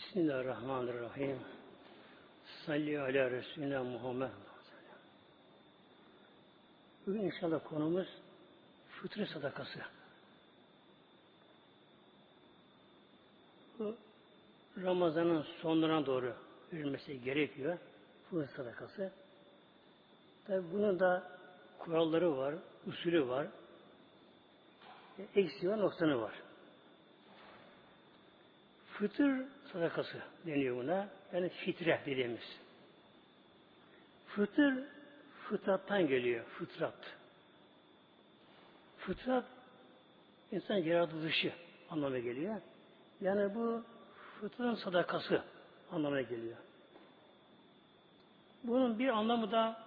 Bismillahirrahmanirrahim. 0.00 1.38
Salli 2.66 3.00
ala 3.00 3.30
Resulüne 3.30 3.78
Muhammed. 3.78 4.28
Bugün 7.06 7.20
inşallah 7.20 7.60
konumuz 7.64 8.08
fıtri 8.88 9.26
sadakası. 9.26 9.80
Bu 13.78 13.96
Ramazan'ın 14.76 15.46
sonlarına 15.62 16.06
doğru 16.06 16.34
verilmesi 16.72 17.22
gerekiyor. 17.22 17.78
Fıtri 18.30 18.56
sadakası. 18.56 19.12
Tabi 20.46 20.72
bunun 20.72 21.00
da 21.00 21.38
kuralları 21.78 22.36
var, 22.36 22.54
usulü 22.86 23.28
var. 23.28 23.46
Eksiği 25.34 25.70
var, 25.70 25.78
noksanı 25.78 26.20
var. 26.20 26.49
Fıtır 29.00 29.44
sadakası 29.72 30.18
deniyor 30.46 30.76
buna. 30.76 31.08
Yani 31.32 31.48
fitre 31.48 32.00
dediğimiz. 32.06 32.60
Fıtır 34.26 34.74
fıtrattan 35.48 36.08
geliyor. 36.08 36.44
Fıtrat. 36.44 36.94
Fıtrat 38.98 39.44
insan 40.52 40.76
yaratılışı 40.76 41.52
anlamına 41.90 42.18
geliyor. 42.18 42.60
Yani 43.20 43.54
bu 43.54 43.84
fıtratın 44.40 44.74
sadakası 44.74 45.42
anlamına 45.92 46.20
geliyor. 46.22 46.56
Bunun 48.64 48.98
bir 48.98 49.08
anlamı 49.08 49.50
da 49.50 49.80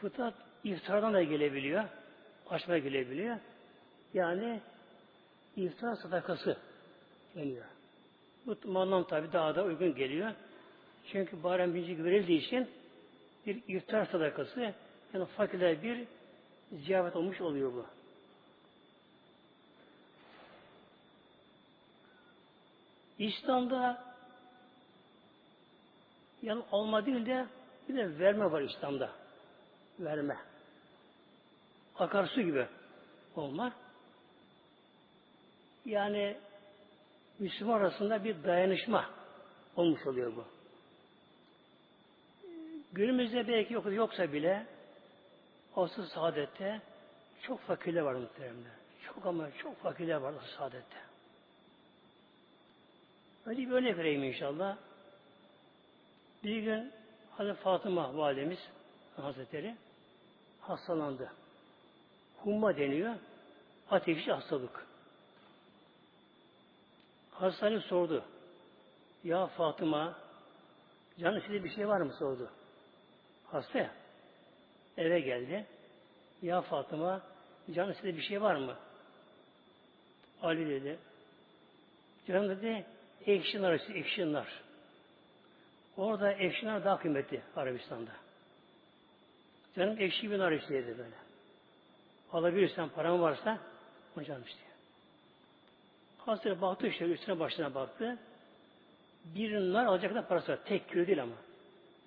fıtrat 0.00 0.34
iftardan 0.64 1.14
da 1.14 1.22
gelebiliyor. 1.22 1.84
Açmaya 2.50 2.78
gelebiliyor. 2.78 3.36
Yani 4.14 4.60
iftar 5.56 5.94
sadakası 5.94 6.56
geliyor. 7.36 7.64
Bu 8.46 8.78
anlam 8.78 9.04
tabi 9.04 9.32
daha 9.32 9.56
da 9.56 9.64
uygun 9.64 9.94
geliyor. 9.94 10.32
Çünkü 11.12 11.42
Bayram 11.42 11.74
birinci 11.74 12.04
verildiği 12.04 12.40
için 12.40 12.68
bir 13.46 13.62
iftar 13.68 14.06
sadakası 14.06 14.74
yani 15.14 15.26
fakirler 15.26 15.82
bir 15.82 16.04
ziyaret 16.72 17.16
olmuş 17.16 17.40
oluyor 17.40 17.72
bu. 17.72 17.86
İslam'da 23.18 24.04
yani 26.42 26.62
alma 26.72 27.06
değil 27.06 27.26
de 27.26 27.46
bir 27.88 27.96
de 27.96 28.18
verme 28.18 28.52
var 28.52 28.62
İslam'da. 28.62 29.10
Verme. 30.00 30.36
Akarsu 31.98 32.42
gibi 32.42 32.66
olma. 33.36 33.72
Yani 35.84 36.36
Müslüman 37.38 37.80
arasında 37.80 38.24
bir 38.24 38.44
dayanışma 38.44 39.10
olmuş 39.76 40.06
oluyor 40.06 40.32
bu. 40.36 40.44
Günümüzde 42.92 43.48
belki 43.48 43.74
yok, 43.74 43.92
yoksa 43.92 44.32
bile 44.32 44.66
asıl 45.76 46.06
saadette 46.06 46.80
çok 47.42 47.60
fakirler 47.60 48.00
var 48.00 48.14
muhteremler. 48.14 48.72
Çok 49.06 49.26
ama 49.26 49.50
çok 49.58 49.82
fakirler 49.82 50.16
var 50.16 50.34
asıl 50.34 50.56
saadette. 50.56 50.96
Öyle 53.46 53.58
bir 53.58 53.70
örnek 53.70 53.98
vereyim 53.98 54.24
inşallah. 54.24 54.76
Bir 56.44 56.62
gün 56.62 56.92
Hazreti 57.30 57.60
Fatıma 57.60 58.16
validemiz 58.16 58.58
Hazretleri 59.16 59.76
hastalandı. 60.60 61.32
Humma 62.36 62.76
deniyor. 62.76 63.14
Ateşli 63.90 64.32
hastalık. 64.32 64.86
Hastane 67.38 67.80
sordu. 67.80 68.24
Ya 69.24 69.46
Fatıma 69.46 70.18
canın 71.18 71.40
size 71.40 71.64
bir 71.64 71.70
şey 71.70 71.88
var 71.88 72.00
mı 72.00 72.12
sordu. 72.12 72.50
Hasta 73.46 73.78
ya. 73.78 73.90
Eve 74.96 75.20
geldi. 75.20 75.66
Ya 76.42 76.60
Fatıma 76.60 77.22
canın 77.74 77.92
size 77.92 78.16
bir 78.16 78.22
şey 78.22 78.42
var 78.42 78.54
mı? 78.54 78.76
Ali 80.42 80.68
dedi. 80.68 80.98
Canım 82.28 82.48
dedi 82.48 82.86
ekşi 83.26 83.62
nar 83.62 83.74
işte 83.74 83.98
ekşi 83.98 84.32
nar. 84.32 84.62
Orada 85.96 86.32
ekşi 86.32 86.66
nar 86.66 86.84
daha 86.84 86.98
kıymetli 86.98 87.42
Arabistan'da. 87.56 88.10
Canım 89.76 90.00
ekşi 90.00 90.30
bir 90.30 90.38
nar 90.38 90.52
işte 90.52 90.74
böyle. 90.98 91.16
Alabilirsen 92.32 92.88
param 92.88 93.20
varsa 93.20 93.58
onu 94.16 94.24
canım 94.24 94.42
işte. 94.46 94.65
Hazreti 96.26 96.60
baktı 96.60 96.86
işte 96.86 97.04
üstüne 97.04 97.38
başına 97.38 97.74
baktı. 97.74 98.18
Bir 99.24 99.72
nar 99.72 99.86
alacak 99.86 100.14
da 100.14 100.26
parası 100.28 100.52
var. 100.52 100.58
Tek 100.64 100.88
kilo 100.88 101.06
değil 101.06 101.22
ama. 101.22 101.34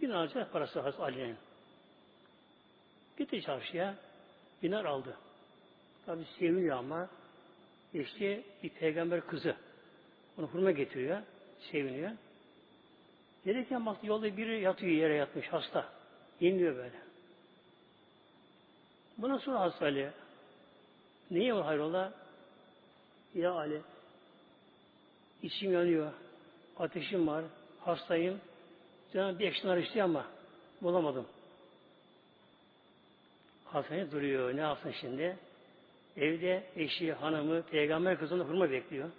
Bir 0.01 0.09
nar 0.09 0.15
alacak 0.15 0.53
parası 0.53 0.83
var 0.83 0.93
Ali'nin. 0.99 1.35
Gitti 3.17 3.41
çarşıya. 3.41 3.95
Bir 4.63 4.71
nar 4.71 4.85
aldı. 4.85 5.17
Tabi 6.05 6.23
seviniyor 6.39 6.77
ama 6.77 7.09
işte 7.93 8.43
bir 8.63 8.69
peygamber 8.69 9.27
kızı. 9.27 9.55
Onu 10.37 10.47
hurma 10.47 10.71
getiriyor. 10.71 11.21
Seviniyor. 11.71 12.11
Gelirken 13.45 13.85
baktı 13.85 14.07
yolda 14.07 14.37
biri 14.37 14.61
yatıyor 14.61 14.91
yere 14.91 15.15
yatmış 15.15 15.47
hasta. 15.47 15.89
Yeniliyor 16.39 16.75
böyle. 16.75 16.99
Buna 19.17 19.39
sonra 19.39 19.59
hasta 19.59 19.85
Ali. 19.85 20.11
Niye 21.31 21.55
var 21.55 21.65
hayrola? 21.65 22.13
Ya 23.35 23.51
Ali 23.51 23.81
İçim 25.43 25.73
yanıyor. 25.73 26.11
Ateşim 26.77 27.27
var. 27.27 27.43
Hastayım. 27.79 28.41
Canım 29.13 29.39
bir 29.39 29.47
ekşinar 29.47 29.77
istiyor 29.77 30.05
ama 30.05 30.25
bulamadım. 30.81 31.25
Hastane 33.65 34.11
duruyor. 34.11 34.55
Ne 34.55 34.61
yapsın 34.61 34.93
şimdi? 35.01 35.37
Evde 36.17 36.63
eşi, 36.75 37.13
hanımı, 37.13 37.61
peygamber 37.61 38.19
kızını 38.19 38.43
hurma 38.43 38.71
bekliyor. 38.71 39.09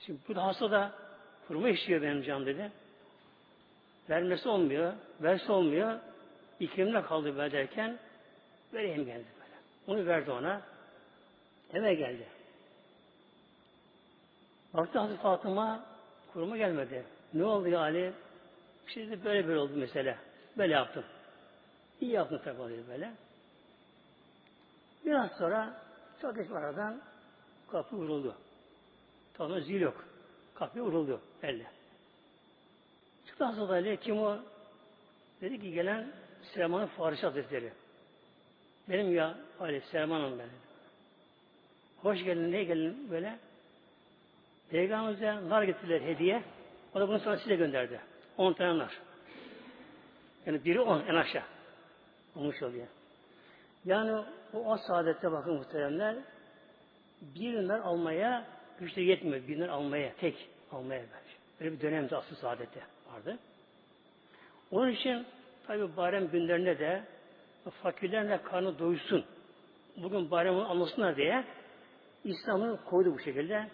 Şimdi 0.00 0.18
bu 0.28 0.34
da 0.34 0.44
hasta 0.44 0.70
da 0.70 0.92
hurma 1.48 1.68
istiyor 1.68 2.02
benim 2.02 2.22
canım 2.22 2.46
dedi. 2.46 2.70
Vermesi 4.10 4.48
olmuyor. 4.48 4.92
Verse 5.22 5.52
olmuyor. 5.52 5.98
İklimde 6.60 7.02
kaldı 7.02 7.36
böyle 7.36 7.52
derken 7.52 7.98
vereyim 8.74 9.04
geldi 9.04 9.24
böyle. 9.40 9.98
Onu 10.00 10.06
verdi 10.06 10.30
ona. 10.30 10.62
Eve 11.74 11.94
geldi. 11.94 12.26
Baktı 14.74 14.98
Hazreti 14.98 15.22
Fatıma 15.22 15.84
kuruma 16.32 16.56
gelmedi. 16.56 17.04
Ne 17.34 17.44
oldu 17.44 17.68
ya 17.68 17.80
Ali? 17.80 18.12
Şey 18.86 19.10
de 19.10 19.24
böyle 19.24 19.48
böyle 19.48 19.58
oldu 19.58 19.76
mesele. 19.76 20.16
Böyle 20.58 20.72
yaptım. 20.72 21.04
İyi 22.00 22.12
yaptın 22.12 22.40
tabi 22.44 22.58
böyle. 22.88 23.12
Biraz 25.04 25.30
sonra 25.32 25.80
çok 26.22 26.36
geç 26.36 26.50
aradan 26.50 27.00
kapı 27.70 27.96
vuruldu. 27.96 28.34
Tabii 29.34 29.62
zil 29.62 29.80
yok. 29.80 30.04
Kapı 30.54 30.80
vuruldu 30.80 31.20
elle. 31.42 31.66
Çıktı 33.26 33.44
Hazreti 33.44 33.72
Ali 33.72 34.00
kim 34.00 34.22
o? 34.22 34.38
Dedi 35.40 35.60
ki 35.60 35.72
gelen 35.72 36.12
Süleyman'ın 36.42 36.86
Farisi 36.86 37.22
Hazretleri. 37.22 37.72
Benim 38.88 39.14
ya 39.14 39.38
Ali 39.60 39.80
Süleyman'ım 39.80 40.38
ben. 40.38 40.48
Hoş 42.02 42.24
geldin, 42.24 42.52
ne 42.52 42.64
geldin 42.64 43.10
böyle? 43.10 43.38
Peygamberimize 44.70 45.48
nar 45.48 45.62
getirdiler 45.62 46.00
hediye. 46.00 46.42
O 46.94 47.00
da 47.00 47.08
bunu 47.08 47.18
sonra 47.18 47.36
size 47.38 47.56
gönderdi. 47.56 48.00
On 48.36 48.52
tane 48.52 48.78
nar. 48.78 48.98
Yani 50.46 50.64
biri 50.64 50.80
on 50.80 51.00
en 51.00 51.14
aşağı. 51.14 51.42
Olmuş 52.36 52.62
oluyor. 52.62 52.86
Yani 53.84 54.24
o, 54.52 54.58
o 54.72 54.76
saadette 54.76 55.32
bakın 55.32 55.54
muhteremler 55.54 56.16
bir 57.20 57.68
nar 57.68 57.80
almaya 57.80 58.44
güçte 58.80 59.00
yetmiyor. 59.00 59.48
Bir 59.48 59.60
nar 59.60 59.68
almaya, 59.68 60.14
tek 60.14 60.48
almaya 60.72 61.00
böyle. 61.00 61.30
Böyle 61.60 61.72
bir 61.72 61.80
dönemde 61.80 62.16
asıl 62.16 62.36
saadette 62.36 62.80
vardı. 63.12 63.38
Onun 64.70 64.90
için 64.90 65.26
tabi 65.66 65.96
bayram 65.96 66.28
günlerinde 66.28 66.78
de 66.78 67.02
fakirlerle 67.82 68.42
karnı 68.42 68.78
doysun. 68.78 69.24
Bugün 69.96 70.30
bayramı 70.30 70.68
anlasınlar 70.68 71.16
diye 71.16 71.44
İslam'ı 72.24 72.84
koydu 72.84 73.14
bu 73.14 73.18
şekilde. 73.18 73.68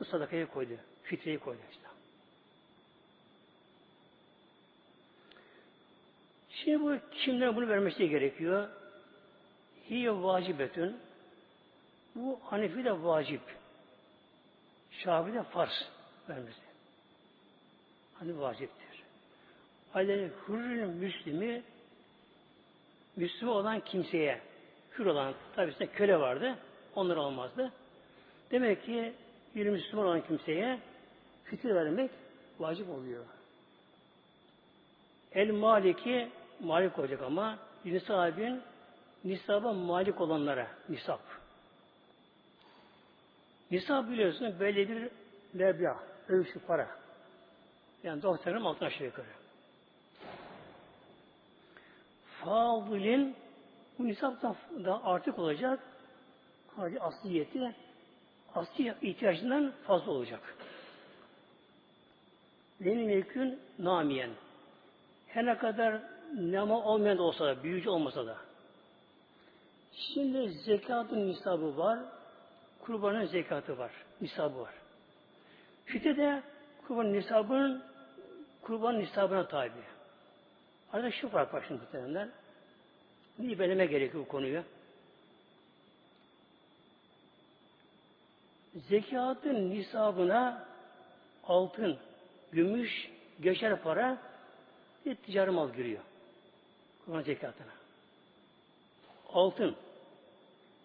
Bu 0.00 0.04
sadakayı 0.04 0.46
koydu. 0.46 0.72
Fitreyi 1.02 1.38
koydu 1.38 1.60
işte. 1.70 1.84
Şimdi 6.50 6.80
bu 6.80 6.96
kimden 7.12 7.56
bunu 7.56 7.68
vermesi 7.68 8.08
gerekiyor? 8.08 8.68
Hiye 9.90 10.12
vacibetün. 10.12 10.96
Bu 12.14 12.40
Hanefi 12.44 12.84
de 12.84 13.02
vacip. 13.02 13.40
Şafi 14.90 15.34
de 15.34 15.42
farz 15.42 15.88
vermesi. 16.28 16.60
Hani 18.14 18.40
vaciptir. 18.40 19.02
Aleyhi 19.94 20.30
hürrün 20.48 20.90
müslimi 20.90 21.62
Müslüman 23.16 23.56
olan 23.56 23.80
kimseye 23.80 24.40
hür 24.98 25.06
olan 25.06 25.34
tabi 25.56 25.86
köle 25.86 26.20
vardı. 26.20 26.58
Onlar 26.94 27.16
olmazdı. 27.16 27.72
Demek 28.50 28.84
ki 28.86 29.12
bir 29.54 29.66
Müslüman 29.66 30.06
olan 30.06 30.20
kimseye 30.26 30.80
fitre 31.44 31.74
vermek 31.74 32.10
vacip 32.58 32.90
oluyor. 32.90 33.24
El 35.32 35.50
maliki 35.50 36.28
malik 36.60 36.98
olacak 36.98 37.22
ama 37.22 37.58
nisabın 37.84 38.62
nisaba 39.24 39.72
malik 39.72 40.20
olanlara 40.20 40.68
nisap. 40.88 41.20
Nisab 43.70 44.10
biliyorsun 44.10 44.60
belli 44.60 44.88
bir 44.88 45.08
meblağ, 45.52 45.96
ölçü 46.28 46.58
para. 46.66 46.88
Yani 48.02 48.22
doktorun 48.22 48.64
altına 48.64 48.88
aşağı 48.88 49.06
yukarı. 49.06 49.26
Fadilin 52.40 53.36
bu 53.98 54.04
nisap 54.04 54.42
da 54.84 55.04
artık 55.04 55.38
olacak. 55.38 55.80
Hadi 56.76 57.00
asliyeti 57.00 57.74
asli 58.54 58.94
ihtiyacından 59.02 59.72
fazla 59.86 60.12
olacak. 60.12 60.56
Benim 62.80 63.06
mülkün 63.06 63.60
namiyen. 63.78 64.30
Her 65.28 65.46
ne 65.46 65.58
kadar 65.58 66.02
nama 66.34 66.84
olmayan 66.84 67.18
da 67.18 67.22
olsa 67.22 67.46
da, 67.46 67.62
büyücü 67.62 67.90
olmasa 67.90 68.26
da. 68.26 68.36
Şimdi 69.92 70.48
zekatın 70.48 71.28
nisabı 71.28 71.76
var, 71.78 71.98
kurbanın 72.80 73.26
zekatı 73.26 73.78
var, 73.78 73.90
nisabı 74.20 74.60
var. 74.60 74.74
Fitre 75.84 76.16
de 76.16 76.42
kurbanın 76.88 77.12
nisabının 77.12 77.82
kurban 78.62 78.98
nisabına 78.98 79.48
tabi. 79.48 79.70
Arada 80.92 81.10
şu 81.10 81.28
fark 81.28 81.54
var 81.54 81.64
şimdi 81.68 81.80
muhtemelenler. 81.80 82.28
Bir 83.38 83.58
beleme 83.58 83.86
gerekiyor 83.86 84.24
bu 84.24 84.28
konuyu. 84.28 84.62
Zekatın 88.74 89.70
nisabına 89.70 90.64
altın, 91.44 91.98
gümüş, 92.52 93.10
geçer 93.40 93.82
para 93.82 94.18
bir 95.06 95.14
ticari 95.14 95.50
mal 95.50 95.72
giriyor. 95.72 96.02
Kurban 97.04 97.22
zekatına. 97.22 97.72
Altın. 99.32 99.76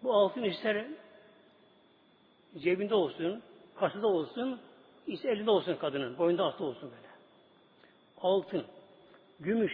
Bu 0.03 0.13
altın 0.13 0.43
ister 0.43 0.85
cebinde 2.57 2.95
olsun, 2.95 3.43
kasada 3.75 4.07
olsun, 4.07 4.59
ister 5.07 5.29
elinde 5.29 5.51
olsun 5.51 5.75
kadının, 5.75 6.17
boyunda 6.17 6.45
aslı 6.45 6.65
olsun 6.65 6.91
böyle. 6.91 7.09
Altın, 8.21 8.65
gümüş. 9.39 9.73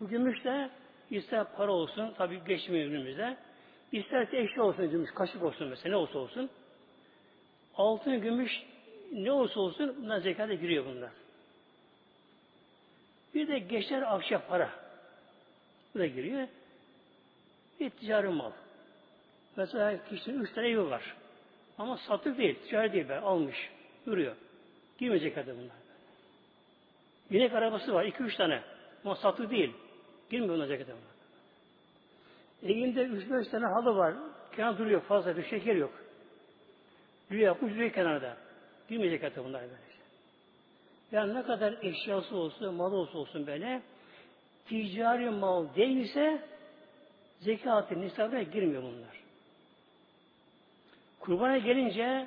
Bu 0.00 0.08
gümüş 0.08 0.44
de 0.44 0.70
ister 1.10 1.44
para 1.56 1.72
olsun, 1.72 2.14
tabii 2.18 2.44
geçmiyor 2.44 2.88
günümüzde. 2.88 3.36
İsterse 3.92 4.38
eşya 4.38 4.64
olsun 4.64 4.90
gümüş, 4.90 5.10
kaşık 5.14 5.42
olsun 5.42 5.68
mesela, 5.68 5.90
ne 5.90 5.96
olsa 5.96 6.18
olsun. 6.18 6.50
Altın, 7.76 8.20
gümüş 8.20 8.62
ne 9.12 9.32
olsa 9.32 9.60
olsun 9.60 9.96
bunlar 10.02 10.18
zekata 10.18 10.54
giriyor 10.54 10.84
bunlar. 10.86 11.10
Bir 13.34 13.48
de 13.48 13.58
geçer 13.58 14.02
ahşap 14.02 14.48
para. 14.48 14.70
Bu 15.94 15.98
da 15.98 16.06
giriyor. 16.06 16.48
Bir 17.80 17.90
ticari 17.90 18.28
mal. 18.28 18.50
Mesela 19.56 20.04
kişinin 20.08 20.40
üç 20.40 20.52
tane 20.52 20.68
evi 20.68 20.90
var. 20.90 21.14
Ama 21.78 21.96
sattık 21.96 22.38
değil, 22.38 22.54
ticari 22.54 22.92
değil 22.92 23.08
be, 23.08 23.20
almış, 23.20 23.70
duruyor. 24.06 24.36
Girmeyecek 24.98 25.38
adı 25.38 25.54
bunlar. 25.56 25.76
Binek 27.30 27.52
arabası 27.52 27.94
var, 27.94 28.04
iki 28.04 28.22
üç 28.22 28.36
tane. 28.36 28.62
Ama 29.04 29.16
sattık 29.16 29.50
değil. 29.50 29.72
Girmiyor 30.30 30.54
ona 30.54 30.66
cekete 30.68 30.92
bunlar. 30.92 31.16
Evinde 32.72 33.02
üç 33.02 33.30
beş 33.30 33.48
tane 33.48 33.66
halı 33.66 33.96
var. 33.96 34.14
Kenar 34.56 34.78
duruyor 34.78 35.00
fazla, 35.00 35.36
bir 35.36 35.44
şeker 35.44 35.76
yok. 35.76 36.05
Duruyor 37.30 37.46
yapmış, 37.46 37.74
duruyor 37.74 37.92
kenarda. 37.92 38.36
Girmeyecek 38.88 39.24
adı 39.24 39.44
bunlar 39.44 39.62
böyle. 39.62 39.74
Yani 41.12 41.34
ne 41.34 41.42
kadar 41.42 41.74
eşyası 41.82 42.36
olsun, 42.36 42.74
malı 42.74 42.96
olsun 42.96 43.18
olsun 43.18 43.46
böyle, 43.46 43.82
ticari 44.68 45.30
mal 45.30 45.74
değilse 45.76 46.42
zekatı 47.40 48.00
nisabına 48.00 48.42
girmiyor 48.42 48.82
bunlar. 48.82 49.22
Kurbana 51.20 51.58
gelince 51.58 52.26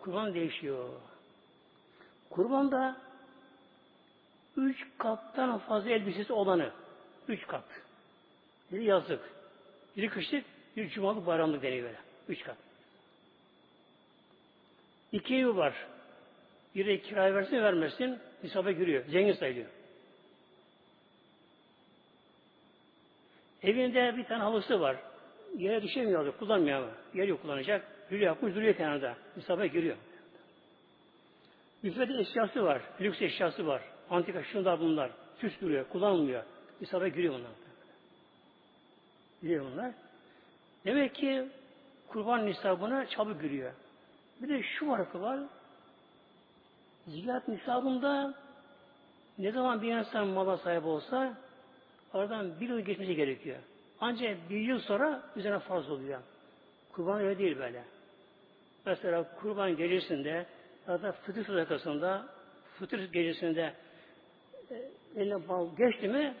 kurban 0.00 0.34
değişiyor. 0.34 0.88
Kurban 2.30 2.70
da 2.72 2.96
üç 4.56 4.86
kattan 4.98 5.58
fazla 5.58 5.90
elbisesi 5.90 6.32
olanı. 6.32 6.70
Üç 7.28 7.46
kat. 7.46 7.64
Biri 8.72 8.84
yazlık. 8.84 9.20
Biri 9.96 10.08
kışlık, 10.08 10.44
bir 10.76 10.90
cumalık 10.90 11.26
bayramlık 11.26 11.62
deniyor 11.62 11.84
böyle. 11.84 11.98
Üç 12.28 12.42
kat. 12.44 12.56
İki 15.12 15.36
evi 15.36 15.56
var. 15.56 15.74
Biri 16.74 17.02
kiraya 17.02 17.34
versin 17.34 17.56
vermesin 17.56 18.18
hesaba 18.42 18.70
giriyor. 18.70 19.04
Zengin 19.04 19.32
sayılıyor. 19.32 19.66
Evinde 23.62 24.16
bir 24.16 24.24
tane 24.24 24.42
halısı 24.42 24.80
var. 24.80 24.96
Yere 25.56 25.82
düşemiyor, 25.82 26.36
kullanmıyor 26.38 26.78
ama. 26.78 26.90
Yer 27.14 27.28
yok 27.28 27.42
kullanacak. 27.42 27.84
Hülya 28.10 28.26
yapmış 28.26 28.54
duruyor 28.54 28.74
kenarda. 28.74 29.16
Hesaba 29.34 29.66
giriyor. 29.66 29.96
Müfredi 31.82 32.20
eşyası 32.20 32.62
var. 32.62 32.82
Lüks 33.00 33.22
eşyası 33.22 33.66
var. 33.66 33.82
Antika 34.10 34.44
şunlar 34.44 34.80
bunlar. 34.80 35.10
Süs 35.40 35.60
duruyor. 35.60 35.88
Kullanılmıyor. 35.88 36.42
Hesaba 36.80 37.08
giriyor 37.08 37.34
bunlar. 37.34 37.50
Giriyor 39.42 39.64
bunlar. 39.72 39.92
Demek 40.84 41.14
ki 41.14 41.48
kurban 42.08 42.46
nisabına 42.46 43.06
çabuk 43.06 43.42
giriyor. 43.42 43.72
Bir 44.42 44.48
de 44.48 44.62
şu 44.62 44.86
farkı 44.86 45.20
var. 45.20 45.40
Zikat 47.06 47.48
nisabında 47.48 48.34
ne 49.38 49.52
zaman 49.52 49.82
bir 49.82 49.96
insan 49.96 50.26
mala 50.26 50.56
sahip 50.56 50.84
olsa 50.84 51.38
aradan 52.12 52.60
bir 52.60 52.68
yıl 52.68 52.80
geçmesi 52.80 53.16
gerekiyor. 53.16 53.58
Ancak 54.00 54.50
bir 54.50 54.60
yıl 54.60 54.78
sonra 54.78 55.22
üzerine 55.36 55.58
farz 55.58 55.90
oluyor. 55.90 56.20
Kurban 56.92 57.20
öyle 57.20 57.38
değil 57.38 57.58
böyle. 57.58 57.84
Mesela 58.86 59.24
kurban 59.40 59.76
gecesinde 59.76 60.46
ya 60.88 61.02
da 61.02 61.12
fıtır 61.12 61.46
sadakasında 61.46 62.26
fıtır 62.78 63.12
gecesinde 63.12 63.74
e, 64.70 64.82
eline 65.16 65.48
bal 65.48 65.68
geçti 65.76 66.08
mi 66.08 66.34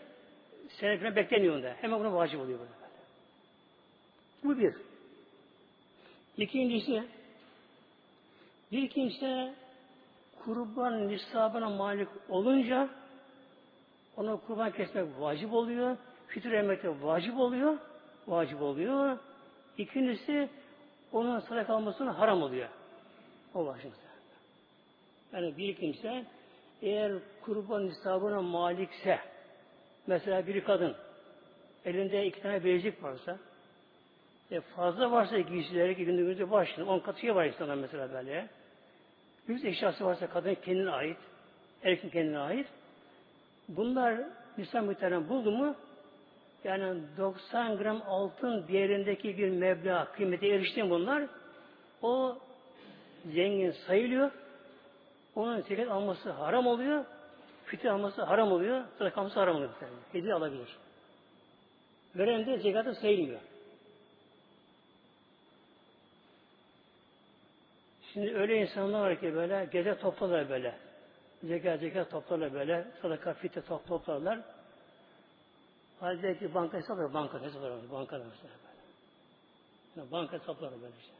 senetine 0.68 1.16
bekleniyor 1.16 1.56
onda. 1.56 1.74
Hemen 1.80 2.00
buna 2.00 2.14
vacip 2.14 2.40
oluyor 2.40 2.58
böyle. 2.58 2.70
Bu 4.44 4.58
bir. 4.58 4.74
İkincisi 6.36 7.02
bir 8.72 8.88
kimse 8.88 9.54
kurban 10.44 11.08
nisabına 11.08 11.68
malik 11.70 12.08
olunca 12.28 12.88
ona 14.16 14.36
kurban 14.36 14.72
kesmek 14.72 15.06
vacip 15.20 15.52
oluyor. 15.52 15.96
Fitre 16.28 16.56
emekte 16.56 17.02
vacip 17.02 17.38
oluyor. 17.38 17.78
Vacip 18.26 18.62
oluyor. 18.62 19.18
İkincisi 19.78 20.48
onun 21.12 21.40
sadaka 21.40 21.74
almasına 21.74 22.18
haram 22.18 22.42
oluyor. 22.42 22.68
O 23.54 23.66
başımıza. 23.66 24.02
Yani 25.32 25.56
bir 25.56 25.76
kimse 25.76 26.24
eğer 26.82 27.12
kurban 27.42 27.86
nisabına 27.86 28.42
malikse 28.42 29.18
mesela 30.06 30.46
bir 30.46 30.64
kadın 30.64 30.96
elinde 31.84 32.26
iki 32.26 32.42
tane 32.42 32.64
bilezik 32.64 33.02
varsa 33.02 33.38
e 34.50 34.60
fazla 34.60 35.10
varsa 35.10 35.38
giysileri 35.38 35.96
ki 35.96 36.04
günümüzde 36.04 36.50
başlıyor. 36.50 36.88
On 36.88 36.98
katı 36.98 37.20
şey 37.20 37.34
var 37.34 37.46
insanlar 37.46 37.74
mesela 37.74 38.12
böyle. 38.12 38.48
Lüks 39.48 39.64
eşyası 39.64 40.04
varsa 40.04 40.26
kadın 40.26 40.54
kendine 40.54 40.90
ait, 40.90 41.16
erkeğin 41.82 42.12
kendine 42.12 42.38
ait. 42.38 42.66
Bunlar 43.68 44.20
Müslüman 44.56 44.88
miktarını 44.88 45.28
buldu 45.28 45.50
mu 45.50 45.74
yani 46.64 47.02
90 47.18 47.78
gram 47.78 48.02
altın 48.06 48.68
değerindeki 48.68 49.38
bir 49.38 49.50
meblağ 49.50 50.12
kıymete 50.12 50.48
erişti 50.48 50.90
bunlar 50.90 51.22
o 52.02 52.38
zengin 53.24 53.70
sayılıyor. 53.70 54.30
Onun 55.34 55.60
zekat 55.60 55.88
alması 55.88 56.30
haram 56.30 56.66
oluyor. 56.66 57.04
Fitre 57.64 57.90
alması 57.90 58.22
haram 58.22 58.52
oluyor. 58.52 58.84
Sadaka 58.98 59.36
haram 59.36 59.56
oluyor. 59.56 59.70
Hediye 60.12 60.34
alabilir. 60.34 60.76
Veren 62.16 62.46
de 62.46 62.58
zekatı 62.58 62.94
sayılmıyor. 62.94 63.40
Şimdi 68.12 68.34
öyle 68.34 68.56
insanlar 68.56 69.00
var 69.00 69.20
ki 69.20 69.34
böyle 69.34 69.68
gece 69.72 69.98
toplarlar 69.98 70.48
böyle. 70.48 70.74
Zekat 71.42 71.80
zekat 71.80 72.10
toplarlar 72.10 72.54
böyle. 72.54 72.86
Sadaka 73.02 73.34
fitre 73.34 73.62
top, 73.62 73.86
toplarlar. 73.86 74.40
Halbuki 76.00 76.54
banka 76.54 76.76
hesaplar, 76.78 77.14
banka 77.14 77.42
hesaplar, 77.42 77.90
banka 77.92 78.18
mesela 78.18 78.54
böyle. 78.64 78.82
Yani 79.96 80.10
banka 80.12 80.38
hesaplar 80.38 80.70
böyle 80.70 80.94
işte. 81.00 81.12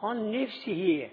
An 0.00 0.32
nefsihi. 0.32 1.10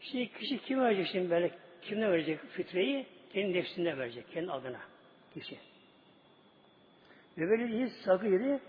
Şimdi 0.00 0.32
kişi 0.32 0.58
kim 0.58 0.80
verecek 0.80 1.08
şimdi 1.12 1.30
böyle? 1.30 1.50
Kimine 1.82 2.10
verecek 2.10 2.40
fitreyi? 2.40 3.06
Kendi 3.32 3.52
nefsine 3.54 3.98
verecek, 3.98 4.32
kendi 4.32 4.52
adına 4.52 4.80
kişi. 5.34 5.58
Ve 7.38 7.50
böyle 7.50 7.90
sagiri 8.04 8.60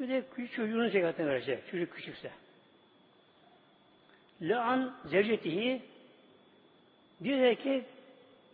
bir 0.00 0.08
de 0.08 0.24
küçük 0.34 0.52
çocuğunun 0.52 0.88
zekatını 0.88 1.26
verecek. 1.26 1.70
Çocuk 1.70 1.92
küçükse. 1.92 2.30
Le'an 4.42 4.96
zevcetihi 5.04 5.82
bir 7.20 7.38
erkek 7.38 7.84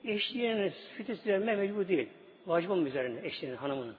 eşliğine 0.04 0.70
fitresi 0.70 1.28
verme 1.28 1.56
mecbur 1.56 1.88
değil. 1.88 2.08
Vacip 2.46 2.70
üzerine 2.70 3.26
eşliğinin, 3.26 3.56
hanımının. 3.56 3.96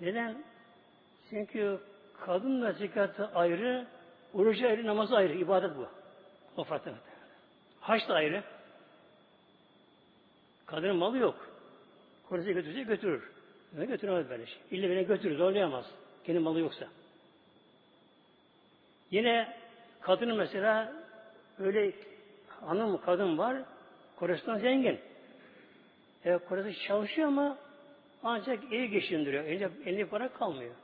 Neden? 0.00 0.36
Çünkü 1.30 1.78
kadın 2.20 2.64
ve 2.64 2.72
zekatı 2.72 3.26
ayrı, 3.26 3.86
orucu 4.34 4.66
ayrı, 4.66 4.86
namazı 4.86 5.16
ayrı, 5.16 5.34
ibadet 5.34 5.76
bu. 5.76 5.88
O 6.56 6.64
farklı. 6.64 6.94
Haç 7.80 8.08
da 8.08 8.14
ayrı. 8.14 8.44
Kadının 10.66 10.96
malı 10.96 11.18
yok. 11.18 11.48
Korese 12.28 12.52
götürse 12.52 12.82
götürür. 12.82 13.30
Ne 13.78 13.84
götüremez 13.84 14.30
böyle 14.30 14.46
şey. 14.46 14.58
İlle 14.70 14.90
beni 14.90 15.06
götürür, 15.06 15.36
zorlayamaz. 15.36 15.86
Kendi 16.24 16.38
malı 16.38 16.60
yoksa. 16.60 16.86
Yine 19.10 19.56
kadının 20.00 20.36
mesela 20.36 20.92
öyle 21.58 21.92
hanım 22.48 23.00
kadın 23.00 23.38
var, 23.38 23.56
Kore'sinden 24.16 24.58
zengin. 24.58 24.98
Evet, 26.24 26.48
Kore'de 26.48 26.74
çalışıyor 26.74 27.28
ama 27.28 27.58
ancak 28.22 28.64
evi 28.72 28.90
geçindiriyor. 28.90 29.44
Elinde, 29.44 29.70
elinde 29.86 30.04
para 30.04 30.28
kalmıyor. 30.28 30.74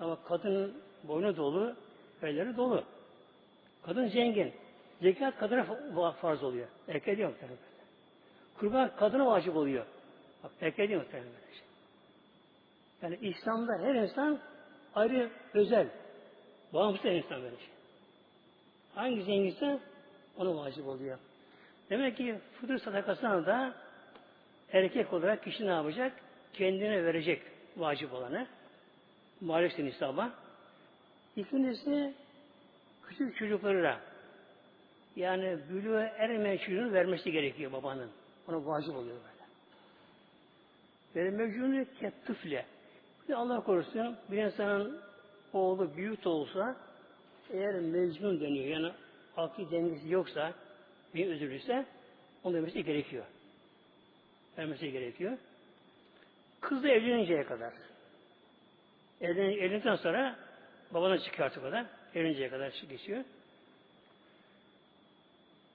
Ama 0.00 0.24
kadının 0.24 0.74
boynu 1.04 1.36
dolu, 1.36 1.76
elleri 2.22 2.56
dolu. 2.56 2.84
Kadın 3.82 4.08
zengin. 4.08 4.52
Zekat 5.02 5.38
kadına 5.38 6.12
farz 6.12 6.42
oluyor. 6.42 6.66
Erkeğe 6.88 7.16
değil 7.16 7.28
muhtemelen. 7.28 7.67
Kurban 8.60 8.96
kadına 8.96 9.26
vacip 9.26 9.56
oluyor. 9.56 9.86
Bak 10.44 10.50
erkeğe 10.60 10.88
değil 10.88 11.00
muhtemelen. 11.00 11.32
Yani 13.02 13.18
İslam'da 13.22 13.78
her 13.78 13.94
insan 13.94 14.38
ayrı 14.94 15.30
özel. 15.54 15.88
Bağımsız 16.74 17.04
her 17.04 17.12
insan 17.12 17.42
böyle 17.42 17.56
şey. 17.56 17.68
Hangi 18.94 19.22
zenginse 19.22 19.78
ona 20.36 20.56
vacip 20.56 20.86
oluyor. 20.86 21.18
Demek 21.90 22.16
ki 22.16 22.38
fıtır 22.60 22.78
sadakasına 22.78 23.46
da 23.46 23.74
erkek 24.72 25.12
olarak 25.12 25.44
kişi 25.44 25.66
ne 25.66 25.70
yapacak? 25.70 26.12
Kendine 26.52 27.04
verecek 27.04 27.42
vacip 27.76 28.12
olanı. 28.12 28.46
Maalesef 29.40 29.78
nisaba. 29.78 30.30
İkincisi 31.36 32.14
küçük 33.08 33.36
çocuklara 33.36 34.00
yani 35.16 35.58
bülüğe 35.70 36.12
ermeyen 36.18 36.56
çocuğunu 36.56 36.92
vermesi 36.92 37.32
gerekiyor 37.32 37.72
babanın. 37.72 38.10
Ona 38.48 38.66
vacip 38.66 38.96
oluyor 38.96 39.16
böyle. 39.16 39.48
Ve 41.16 41.30
mevcudunu 41.30 41.84
kettıfle. 42.00 42.66
Bir 43.28 43.34
Allah 43.34 43.60
korusun 43.60 44.16
bir 44.30 44.42
insanın 44.42 45.00
oğlu 45.52 45.96
büyük 45.96 46.26
olsa 46.26 46.76
eğer 47.52 47.74
mecnun 47.74 48.40
deniyor 48.40 48.66
yani 48.66 48.92
akli 49.36 49.70
dengesi 49.70 50.08
yoksa 50.08 50.52
bir 51.14 51.26
üzülürse 51.26 51.86
onu 52.44 52.54
vermesi 52.54 52.84
gerekiyor. 52.84 53.24
Vermesi 54.58 54.92
gerekiyor. 54.92 55.38
Kız 56.60 56.82
da 56.82 56.88
evleninceye 56.88 57.44
kadar. 57.44 57.72
Evlen, 59.20 59.50
evlendikten 59.50 59.96
sonra 59.96 60.38
babana 60.90 61.18
çıkıyor 61.18 61.46
artık 61.46 61.62
kadar. 61.62 61.86
Evleninceye 62.14 62.48
kadar 62.50 62.82
geçiyor. 62.88 63.24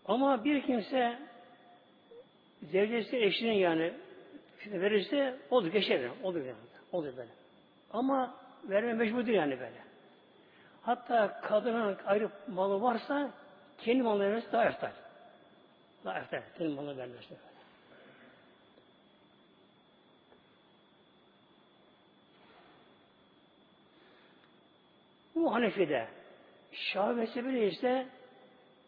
Ama 0.05 0.45
bir 0.45 0.61
kimse 0.61 1.19
zevcesi 2.71 3.17
eşinin 3.17 3.53
yani 3.53 3.93
verirse 4.65 5.37
olur 5.49 5.67
geçer. 5.67 6.09
Olur 6.23 6.39
yani. 6.39 6.55
Olur 6.91 7.17
böyle. 7.17 7.31
Ama 7.93 8.35
verme 8.63 8.93
mecbur 8.93 9.27
yani 9.27 9.59
böyle. 9.59 9.83
Hatta 10.81 11.41
kadının 11.41 11.97
ayrı 12.05 12.29
malı 12.47 12.81
varsa 12.81 13.31
kendi 13.77 14.03
malını 14.03 14.23
vermesi 14.23 14.51
daha 14.51 14.65
eftal. 14.65 14.91
Daha 16.05 16.19
eftal. 16.19 16.41
Kendi 16.57 16.73
malını 16.73 16.97
vermesi 16.97 17.29
böyle. 17.29 17.53
Bu 25.35 25.53
Hanefi'de. 25.53 26.07
Şafii 26.71 27.15
mezhebi 27.15 27.59
ise 27.59 28.07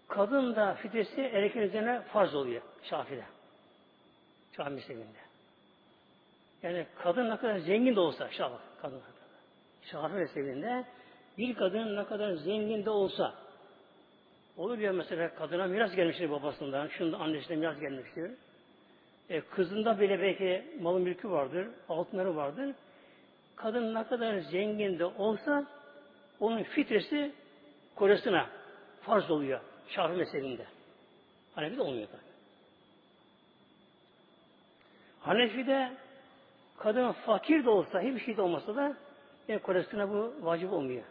kadın 0.08 0.56
da 0.56 0.74
fitresi 0.74 1.22
erkeğin 1.22 1.68
üzerine 1.68 2.02
farz 2.02 2.36
oluyor 2.36 2.62
Şafi'de. 2.84 3.35
Şafii 4.58 4.74
mezhebinde. 4.74 5.18
Yani 6.64 6.86
kadın 7.04 7.30
ne 7.30 7.38
kadar 7.38 7.58
zengin 7.58 7.96
de 7.96 8.00
olsa 8.00 8.30
Şafii 8.32 8.58
kadın 8.82 9.02
Şafii 9.92 10.16
mezhebinde 10.16 10.86
bir 11.38 11.56
kadın 11.56 11.96
ne 11.96 12.06
kadar 12.06 12.34
zengin 12.34 12.86
de 12.86 12.90
olsa 12.90 13.34
olur 14.58 14.78
ya 14.78 14.94
mesela 14.94 15.36
kadına 15.36 15.68
miras 15.68 15.96
gelmiştir 15.96 16.32
babasından, 16.32 16.88
şunda 16.88 17.18
annesinden 17.18 17.60
miras 17.60 17.80
gelmiştir. 17.80 18.32
E, 19.30 19.42
kızında 19.42 20.00
bile 20.00 20.22
belki 20.22 20.66
malın 20.82 21.02
mülkü 21.02 21.30
vardır, 21.30 21.68
altınları 21.90 22.36
vardır. 22.36 22.76
Kadın 23.56 23.96
ne 23.96 24.04
kadar 24.04 24.40
zengin 24.40 25.00
de 25.00 25.06
olsa 25.06 25.66
onun 26.40 26.64
fitresi 26.64 27.34
kocasına 27.96 28.50
farz 29.02 29.32
oluyor. 29.32 29.60
Şafii 29.88 30.18
mezhebinde. 30.18 30.66
Hanefi'de 31.56 31.82
olmuyor 31.82 32.08
tabi. 32.08 32.25
Hanefi'de 35.26 35.92
kadın 36.78 37.12
fakir 37.12 37.66
de 37.66 37.70
olsa, 37.70 38.02
hiçbir 38.02 38.20
şey 38.20 38.38
de 38.38 38.42
olmasa 38.42 38.76
da 38.76 38.98
yani 39.48 39.60
kocasına 39.60 40.10
bu 40.10 40.34
vacip 40.42 40.74
olmuyor. 40.74 41.04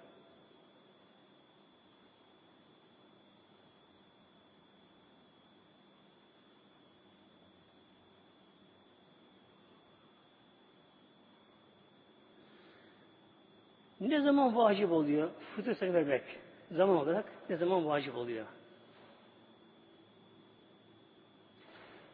Ne 14.00 14.20
zaman 14.20 14.56
vacip 14.56 14.92
oluyor? 14.92 15.30
Fıtır 15.56 15.74
sayı 15.76 15.94
vermek. 15.94 16.22
Zaman 16.70 16.96
olarak 16.96 17.24
ne 17.50 17.56
zaman 17.56 17.86
vacip 17.86 18.16
oluyor? 18.16 18.46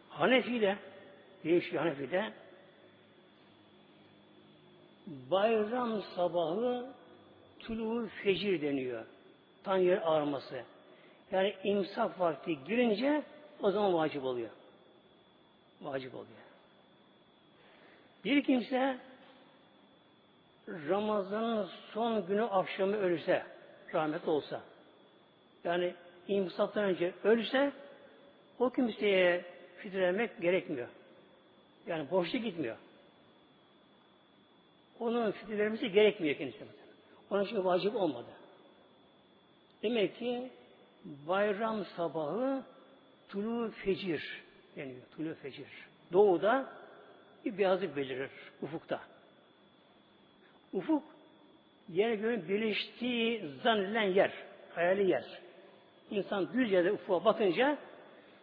Hanefi'de 0.08 0.76
değişiyor 1.44 1.82
Hanefi'de 1.82 2.32
bayram 5.06 6.02
sabahı 6.16 6.86
tuluğu 7.58 8.08
fecir 8.22 8.62
deniyor. 8.62 9.04
Tan 9.64 9.76
yer 9.76 10.00
ağarması. 10.04 10.64
Yani 11.32 11.54
imsak 11.64 12.20
vakti 12.20 12.64
girince 12.64 13.22
o 13.62 13.70
zaman 13.70 13.94
vacip 13.94 14.24
oluyor. 14.24 14.50
Vacip 15.80 16.14
oluyor. 16.14 16.40
Bir 18.24 18.44
kimse 18.44 18.98
Ramazan'ın 20.68 21.68
son 21.92 22.26
günü 22.26 22.42
akşamı 22.42 22.96
ölürse, 22.96 23.42
rahmet 23.94 24.28
olsa, 24.28 24.60
yani 25.64 25.94
imsaktan 26.28 26.84
önce 26.84 27.12
ölürse, 27.24 27.72
o 28.58 28.70
kimseye 28.70 29.44
fitremek 29.76 30.40
gerekmiyor. 30.40 30.88
Yani 31.90 32.10
boşlu 32.10 32.38
gitmiyor. 32.38 32.76
Onun 35.00 35.30
fitrelemesi 35.30 35.92
gerekmiyor 35.92 36.36
kendisine. 36.36 36.68
Onun 37.30 37.44
için 37.44 37.64
vacip 37.64 37.96
olmadı. 37.96 38.28
Demek 39.82 40.18
ki 40.18 40.50
bayram 41.04 41.84
sabahı 41.96 42.62
tulu 43.28 43.70
fecir 43.70 44.42
deniyor. 44.76 45.02
Tulu 45.16 45.34
fecir. 45.34 45.66
Doğuda 46.12 46.72
bir 47.44 47.58
beyazlık 47.58 47.96
belirir 47.96 48.30
ufukta. 48.62 49.00
Ufuk 50.72 51.02
yer 51.88 52.14
göğün 52.14 52.48
birleştiği 52.48 53.50
zannedilen 53.62 54.02
yer, 54.02 54.32
hayali 54.74 55.10
yer. 55.10 55.24
İnsan 56.10 56.52
düz 56.52 56.72
yerde 56.72 56.92
ufuğa 56.92 57.24
bakınca 57.24 57.78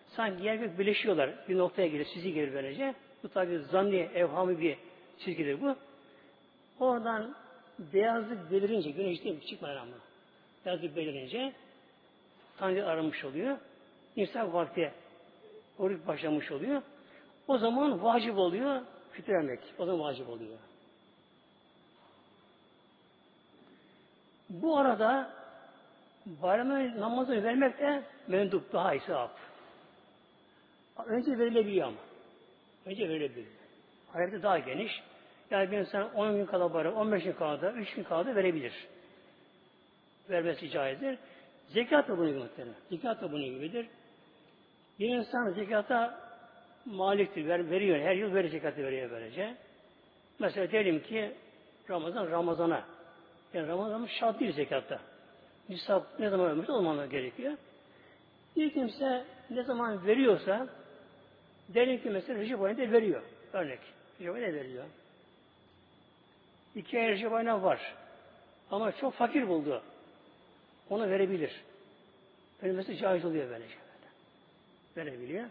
sanki 0.08 0.44
yer 0.44 0.56
gök 0.56 0.80
birleşiyorlar. 0.80 1.30
Bir 1.50 1.58
noktaya 1.58 1.88
gelir, 1.88 2.08
sizi 2.14 2.34
gelir 2.34 2.54
böylece. 2.54 2.96
Bu 3.28 3.32
tabi 3.32 3.60
zanni, 3.60 3.96
evhamı 3.96 4.60
bir 4.60 4.78
çizgidir 5.20 5.62
bu. 5.62 5.76
Oradan 6.80 7.36
beyazlık 7.80 8.52
belirince, 8.52 8.92
güneş 8.92 9.24
değil 9.24 9.36
mi? 9.36 9.46
Çıkmadan 9.46 9.76
ama. 9.76 9.96
Beyazlık 10.66 10.96
belirince 10.96 11.54
Tanrı 12.58 12.88
aramış 12.88 13.26
oluyor. 13.26 13.58
İnsan 14.16 14.54
vakti 14.54 14.94
oruç 15.78 16.08
başlamış 16.08 16.52
oluyor. 16.52 16.82
O 17.48 17.58
zaman 17.58 18.04
vacip 18.04 18.38
oluyor 18.38 18.82
fitremek. 19.12 19.60
O 19.78 19.86
zaman 19.86 20.02
vacip 20.02 20.30
oluyor. 20.30 20.58
Bu 24.50 24.78
arada 24.78 25.34
bayram 26.26 27.00
namazını 27.02 27.44
vermek 27.44 27.80
de 27.80 28.04
mendup 28.28 28.74
daha 28.74 28.94
isap. 28.94 29.32
Önce 31.06 31.40
verilebiliyor 31.40 31.88
ama. 31.88 32.07
Önce 32.88 33.10
verilebiliyor. 33.10 33.48
Hayatı 34.14 34.44
daha 34.44 34.60
geniş. 34.60 34.92
Yani 35.52 35.72
bir 35.72 35.78
insan 35.78 36.14
10 36.14 36.36
gün 36.36 36.46
kala 36.46 36.74
bayram, 36.74 36.96
15 36.96 37.24
gün 37.24 37.34
kala 37.34 37.62
da, 37.62 37.72
3 37.72 37.94
gün 37.94 38.04
kala 38.04 38.26
da 38.26 38.36
verebilir. 38.36 38.74
Vermesi 40.30 40.70
caizdir. 40.70 41.18
Zekat 41.68 42.08
da 42.08 42.18
bunun 42.18 42.30
gibi 42.30 42.40
muhtemelen. 42.40 42.76
Zekat 42.90 43.22
da 43.22 43.32
bunun 43.32 43.46
gibidir. 43.46 43.88
Bir 45.00 45.10
insan 45.10 45.50
zekata 45.50 46.20
maliktir, 46.86 47.48
ver, 47.48 47.70
veriyor. 47.70 48.00
Her 48.00 48.16
yıl 48.16 48.34
verir 48.34 48.50
zekatı 48.50 48.84
veriyor 48.84 49.12
böylece. 49.12 49.56
Mesela 50.40 50.72
diyelim 50.72 51.04
ki 51.04 51.34
Ramazan 51.90 52.32
Ramazan'a. 52.32 52.84
Yani 53.54 53.68
Ramazan 53.68 54.06
şart 54.06 54.40
değil 54.40 54.52
zekatta. 54.52 55.00
Nisap 55.70 56.20
ne 56.20 56.30
zaman 56.30 56.52
ölmüş 56.52 56.70
olmalı 56.70 57.06
gerekiyor. 57.06 57.54
Bir 58.56 58.74
kimse 58.74 59.26
ne 59.50 59.64
zaman 59.64 60.08
veriyorsa 60.08 60.68
diyelim 61.74 62.02
ki 62.02 62.10
mesela 62.10 62.40
Recep 62.40 62.62
ayında 62.62 62.92
veriyor. 62.92 63.24
Örnek. 63.54 63.80
Recep 64.20 64.36
ayında 64.36 64.54
veriyor. 64.54 64.86
İki 66.76 67.00
ay 67.00 67.08
Recep 67.12 67.34
ayına 67.34 67.64
var. 67.64 67.96
Ama 68.72 68.92
çok 68.92 69.14
fakir 69.14 69.48
buldu. 69.48 69.84
Onu 70.90 71.10
verebilir. 71.10 71.52
Vermesi 72.64 72.98
caiz 72.98 73.26
oluyor 73.26 73.50
böylece. 73.50 73.76
Verebiliyor. 74.98 75.50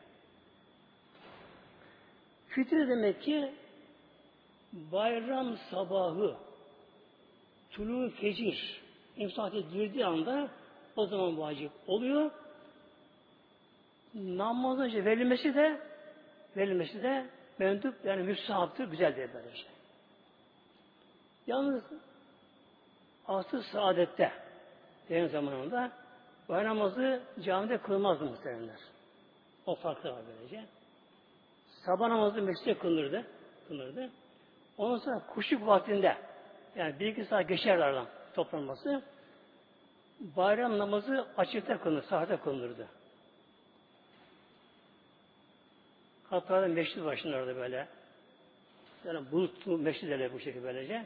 Fitre 2.49 2.89
demek 2.89 3.23
ki 3.23 3.53
bayram 4.73 5.57
sabahı 5.71 6.37
tulu 7.71 8.11
fecir 8.11 8.81
imsakı 9.17 9.61
girdiği 9.61 10.07
anda 10.07 10.49
o 10.97 11.07
zaman 11.07 11.39
vacip 11.39 11.71
oluyor. 11.87 12.31
Namaz 14.15 14.79
önce 14.79 15.05
verilmesi 15.05 15.55
de 15.55 15.81
verilmesi 16.57 17.03
de 17.03 17.27
mendup 17.59 18.05
yani 18.05 18.23
müstahaptır, 18.23 18.85
güzeldir 18.85 19.35
böyle 19.35 19.57
şey. 19.57 19.71
Yalnız 21.47 21.85
asıl 23.27 23.63
saadette 23.63 24.33
devrin 25.09 25.29
zamanında 25.29 25.91
bayram 26.49 26.79
namazı 26.79 27.23
camide 27.45 27.79
kılmazdı 27.79 28.25
muhtemelenler. 28.25 28.79
O 29.67 29.75
farklı 29.75 30.11
var 30.11 30.23
böylece. 30.29 30.65
Sabah 31.85 32.09
namazı 32.09 32.43
mescide 32.43 32.79
kılınırdı. 32.79 33.25
kılınırdı. 33.69 34.11
Ondan 34.79 34.99
sonra 34.99 35.27
kuşluk 35.27 35.67
vaktinde 35.67 36.17
yani 36.77 37.01
bir 37.01 37.07
iki 37.07 37.25
saat 37.25 37.49
geçer 37.49 37.79
aradan 37.79 38.07
toplanması 38.35 39.03
bayram 40.21 40.79
namazı 40.79 41.27
açıkta 41.37 41.79
kılınır, 41.79 42.03
sahada 42.03 42.41
kılınırdı. 42.41 42.89
Hatta 46.31 46.61
meşrit 46.61 47.05
başında 47.05 47.37
orada 47.37 47.57
böyle 47.57 47.89
yani 49.05 49.31
bulutlu 49.33 49.79
meşrit 49.79 50.11
derler 50.11 50.33
bu 50.33 50.41
şekilde 50.41 50.65
böylece. 50.65 51.05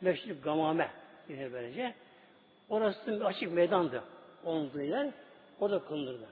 Meşrit 0.00 0.44
gamame 0.44 0.90
yine 1.28 1.52
böylece. 1.52 1.94
Orası 2.68 3.24
açık 3.24 3.52
meydandı. 3.52 4.04
Olduğu 4.44 4.80
yer. 4.80 5.10
Orada 5.60 5.84
kılınırdı. 5.84 6.28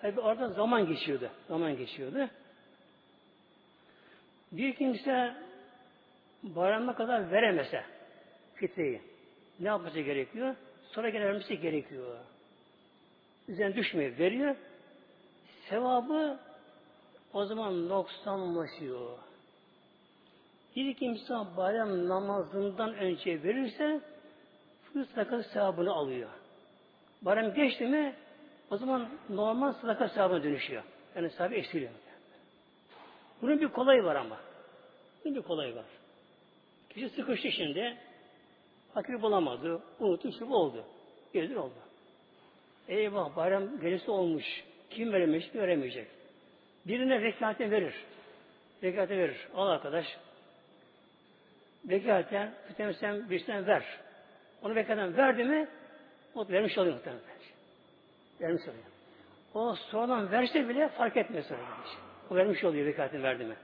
Tabi 0.00 0.20
orada 0.20 0.48
zaman 0.48 0.86
geçiyordu. 0.86 1.30
Zaman 1.48 1.76
geçiyordu. 1.76 2.28
Bir 4.52 4.74
kimse 4.74 5.34
bayramına 6.42 6.94
kadar 6.94 7.30
veremese 7.30 7.84
fitreyi 8.54 9.02
ne 9.60 9.68
yapması 9.68 10.00
gerekiyor? 10.00 10.54
Sonra 10.90 11.08
gene 11.08 11.54
gerekiyor. 11.54 12.18
Üzerine 13.48 13.76
düşmüyor. 13.76 14.18
Veriyor. 14.18 14.56
Sevabı 15.68 16.38
o 17.32 17.44
zaman 17.44 17.88
noksanlaşıyor. 17.88 19.18
Bir 20.76 20.94
kimse 20.94 21.34
bayram 21.56 22.08
namazından 22.08 22.94
önce 22.94 23.42
verirse 23.42 24.00
fırsat 24.84 25.14
sadaka 25.14 25.42
sevabını 25.42 25.92
alıyor. 25.92 26.30
Bayram 27.22 27.54
geçti 27.54 27.86
mi 27.86 28.14
o 28.70 28.76
zaman 28.76 29.08
normal 29.28 29.72
sadaka 29.72 30.08
sevabına 30.08 30.42
dönüşüyor. 30.42 30.82
Yani 31.16 31.30
sahibi 31.30 31.54
eksiliyor. 31.54 31.90
Bunun 33.42 33.60
bir 33.60 33.68
kolayı 33.68 34.04
var 34.04 34.16
ama. 34.16 34.36
Bunun 35.24 35.36
bir 35.36 35.42
kolayı 35.42 35.76
var. 35.76 35.84
Kişi 36.90 37.08
sıkıştı 37.08 37.52
şimdi. 37.52 37.96
Fakir 38.94 39.22
bulamadı. 39.22 39.82
Unuttu, 40.00 40.32
şu 40.32 40.46
oldu. 40.46 40.84
Gelir 41.32 41.56
oldu. 41.56 41.87
Eyvah 42.88 43.36
bayram 43.36 43.80
gelisi 43.80 44.10
olmuş. 44.10 44.44
Kim 44.90 45.12
veremiş, 45.12 45.54
veremeyecek. 45.54 46.08
Birine 46.86 47.20
rekate 47.20 47.70
verir. 47.70 47.94
Rekate 48.82 49.18
verir. 49.18 49.48
Al 49.54 49.66
arkadaş. 49.66 50.06
Vekaten, 51.84 52.54
sen 53.00 53.30
birisinden 53.30 53.66
ver. 53.66 53.84
Onu 54.62 54.74
vekaten 54.74 55.16
verdi 55.16 55.44
mi, 55.44 55.68
o 56.34 56.48
vermiş 56.48 56.78
oluyor 56.78 56.94
muhtemelen. 56.94 57.22
Vermiş 58.40 58.62
oluyor. 58.62 58.84
O 59.54 59.74
sonradan 59.74 60.30
verse 60.30 60.68
bile 60.68 60.88
fark 60.88 61.16
etmiyor 61.16 61.44
sonra. 61.44 61.60
O 62.30 62.34
vermiş 62.36 62.64
oluyor 62.64 62.86
vekatini 62.86 63.22
verdi 63.22 63.44
mi. 63.44 63.56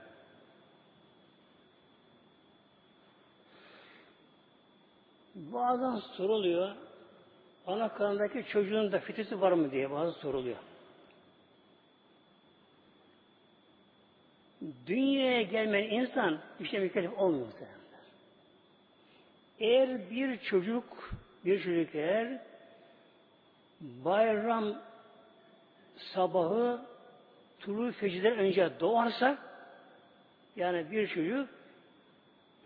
Bazen 5.35 5.95
soruluyor, 5.95 6.75
ana 7.67 7.93
karnındaki 7.93 8.45
çocuğun 8.51 8.91
da 8.91 8.99
fitresi 8.99 9.41
var 9.41 9.51
mı 9.51 9.71
diye 9.71 9.91
bazı 9.91 10.19
soruluyor. 10.19 10.57
Dünyaya 14.87 15.41
gelmeyen 15.41 16.01
insan 16.01 16.39
işte 16.59 16.79
mükellef 16.79 17.17
olmuyor 17.17 17.45
muhtemelen. 17.45 17.75
Eğer 19.59 20.11
bir 20.11 20.37
çocuk, 20.37 21.13
bir 21.45 21.63
çocuk 21.63 21.95
eğer 21.95 22.41
bayram 23.81 24.75
sabahı 25.97 26.81
tulu 27.59 27.91
fecirden 27.91 28.37
önce 28.37 28.69
doğarsa 28.79 29.37
yani 30.55 30.91
bir 30.91 31.07
çocuk 31.07 31.49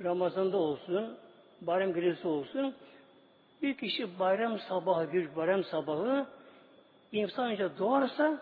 Ramazan'da 0.04 0.58
olsun, 0.58 1.18
bayram 1.62 1.94
gecesi 1.94 2.28
olsun 2.28 2.76
bir 3.62 3.78
kişi 3.78 4.20
bayram 4.20 4.60
sabahı, 4.60 5.14
bir 5.14 5.36
bayram 5.36 5.64
sabahı 5.64 6.28
insan 7.12 7.52
önce 7.52 7.70
doğarsa 7.80 8.42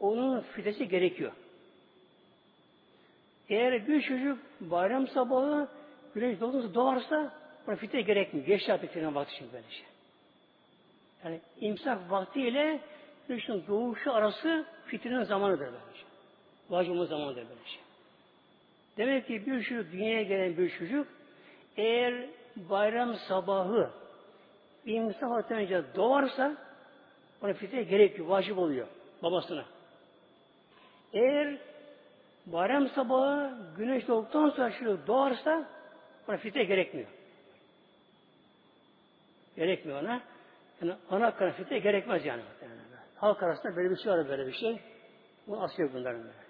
onun 0.00 0.40
fidesi 0.40 0.88
gerekiyor. 0.88 1.32
Eğer 3.48 3.88
bir 3.88 4.02
çocuk 4.02 4.38
bayram 4.60 5.08
sabahı 5.08 5.68
güneş 6.14 6.40
doğduğunda 6.40 6.74
doğarsa 6.74 7.32
ona 7.68 7.76
fitre 7.76 8.00
gerekmiyor. 8.00 8.46
Geç 8.46 8.68
artık 8.68 8.92
filan 8.92 9.14
vakti 9.14 9.34
için 9.34 9.52
böyle 9.52 9.70
şey. 9.70 9.84
Yani 11.24 11.40
imsak 11.60 12.10
vaktiyle 12.10 12.80
güneşin 13.28 13.64
doğuşu 13.68 14.12
arası 14.12 14.66
fitrenin 14.86 15.22
zamanıdır 15.22 15.66
böyle 15.66 15.94
şey. 15.94 16.04
Vacibin 16.70 17.04
zamanıdır 17.04 17.48
böyle 17.48 17.64
şey. 17.66 17.80
Demek 18.96 19.26
ki 19.26 19.46
bir 19.46 19.62
çocuk 19.62 19.92
dünyaya 19.92 20.22
gelen 20.22 20.56
bir 20.56 20.70
çocuk 20.70 21.06
eğer 21.76 22.26
bayram 22.56 23.14
sabahı 23.14 23.90
imsak 24.86 25.30
vakti 25.30 25.54
önce 25.54 25.82
doğarsa 25.94 26.56
ona 27.42 27.52
fitre 27.52 27.82
gerekiyor, 27.82 28.28
vacip 28.28 28.58
oluyor 28.58 28.86
babasına. 29.22 29.64
Eğer 31.12 31.58
bayram 32.46 32.88
sabahı 32.88 33.56
güneş 33.76 34.08
doğduktan 34.08 34.50
sonra 34.50 34.72
çocuk 34.78 35.06
doğarsa 35.06 35.68
ona 36.28 36.36
fitre 36.36 36.64
gerekmiyor. 36.64 37.08
Gerekmiyor 39.56 40.02
ona. 40.02 40.20
Yani 40.82 40.94
ana 41.10 41.36
kana 41.36 41.52
fitre 41.52 41.78
gerekmez 41.78 42.24
yani. 42.24 42.42
Halk 43.16 43.42
arasında 43.42 43.76
böyle 43.76 43.90
bir 43.90 43.96
şey 43.96 44.12
var 44.12 44.28
böyle 44.28 44.46
bir 44.46 44.52
şey. 44.52 44.80
Bu 45.46 45.62
asıyor 45.62 45.90
bunların 45.92 46.22
böyle. 46.22 46.44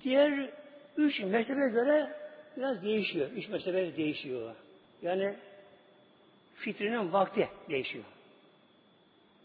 Diğer 0.00 0.50
üç 0.96 1.20
mezhebe 1.20 1.68
göre 1.68 2.21
biraz 2.56 2.82
değişiyor. 2.82 3.30
Üç 3.30 3.48
mezhebe 3.48 3.96
değişiyor. 3.96 4.54
Yani 5.02 5.36
fitrinin 6.54 7.12
vakti 7.12 7.48
değişiyor. 7.68 8.04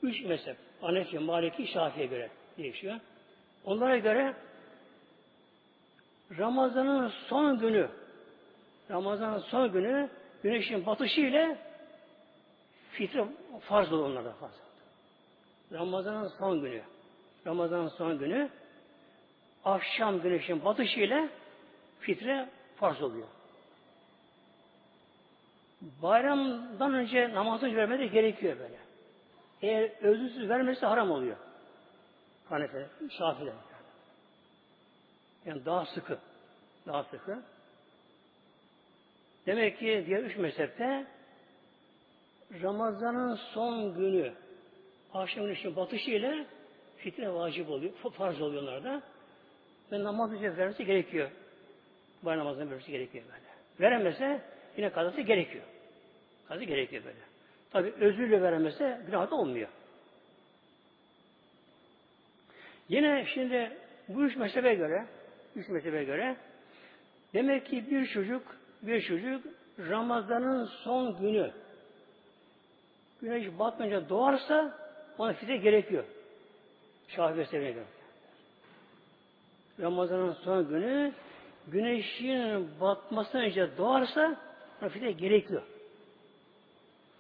Üç 0.04 0.22
mezhep. 0.22 0.58
Hanefi, 0.82 1.20
Maliki, 1.20 1.68
Şafi'ye 1.68 2.06
göre 2.06 2.30
değişiyor. 2.58 3.00
Onlara 3.66 3.98
göre 3.98 4.34
Ramazan'ın 6.38 7.12
son 7.28 7.60
günü 7.60 7.90
Ramazan'ın 8.92 9.40
son 9.40 9.72
günü 9.72 10.10
güneşin 10.44 10.86
batışı 10.86 11.22
ile 11.22 11.58
fitre 12.92 13.26
farz 13.62 13.94
olur 13.94 14.10
onlarda 14.10 14.32
farz. 14.32 14.54
Ramazan'ın 15.72 16.28
son 16.28 16.62
günü 16.62 16.82
Ramazan'ın 17.48 17.88
son 17.88 18.20
günü 18.20 18.50
akşam 19.66 20.22
güneşin 20.22 20.66
batışı 20.66 21.00
ile 21.00 21.30
fitre 22.00 22.50
farz 22.78 23.02
oluyor. 23.02 23.28
Bayramdan 25.82 26.94
önce 26.94 27.34
namazını 27.34 27.76
vermede 27.76 28.08
gerekiyor 28.08 28.60
böyle. 28.60 28.78
Eğer 29.62 29.92
özürsüz 30.02 30.50
vermesi 30.50 30.86
haram 30.86 31.12
oluyor. 31.12 31.38
Hanefi, 32.50 32.86
Şafi'de. 33.18 33.54
Yani 35.46 35.66
daha 35.66 35.86
sıkı. 35.86 36.20
Daha 36.88 37.04
sıkı. 37.04 37.40
Demek 39.46 39.80
ki 39.80 40.04
diğer 40.08 40.24
üç 40.24 40.38
mezhepte 40.38 41.06
Ramazan'ın 42.62 43.36
son 43.36 43.94
günü 43.94 44.34
akşam 45.14 45.44
güneşin 45.44 45.76
batışı 45.76 46.12
ile 46.12 46.46
fitre 46.98 47.34
vacip 47.34 47.70
oluyor. 47.70 47.94
Farz 48.18 48.42
oluyor 48.42 48.64
onlarda. 48.64 49.02
Ve 49.92 50.04
namaz 50.04 50.32
önce 50.32 50.58
vermesi 50.58 50.86
gerekiyor. 50.86 51.32
Bayram 52.24 52.40
namazını 52.40 52.70
vermesi 52.70 52.92
gerekiyor 52.92 53.24
böyle. 53.24 53.48
Veremezse 53.80 54.42
yine 54.78 54.90
kazası 54.90 55.22
gerekiyor. 55.22 55.64
Kazı 56.48 56.64
gerekiyor 56.64 57.04
böyle. 57.06 57.18
Tabi 57.72 58.06
özürle 58.06 58.42
veremezse 58.42 59.02
günah 59.06 59.32
da 59.32 59.36
olmuyor. 59.36 59.70
Yine 62.90 63.26
şimdi 63.34 63.78
bu 64.08 64.26
üç 64.26 64.36
mezhebe 64.36 64.76
göre 64.76 65.06
üç 65.56 65.70
mezhebe 65.70 66.04
göre 66.04 66.36
demek 67.34 67.66
ki 67.66 67.92
bir 67.92 68.08
çocuk 68.08 68.58
bir 68.82 69.02
çocuk 69.02 69.46
Ramazan'ın 69.80 70.66
son 70.66 71.20
günü 71.20 71.52
güneş 73.22 73.60
batmayınca 73.60 74.10
doğarsa 74.10 74.78
ona 75.18 75.34
fitre 75.34 75.58
gerekiyor. 75.58 76.04
Şafii 77.08 77.52
göre. 77.52 77.84
Ramazan'ın 79.80 80.34
son 80.34 80.70
günü 80.70 81.14
güneşin 81.68 82.80
batmasından 82.82 83.46
önce 83.46 83.78
doğarsa 83.78 84.36
ona 84.82 84.90
fitre 84.90 85.12
gerekiyor. 85.12 85.62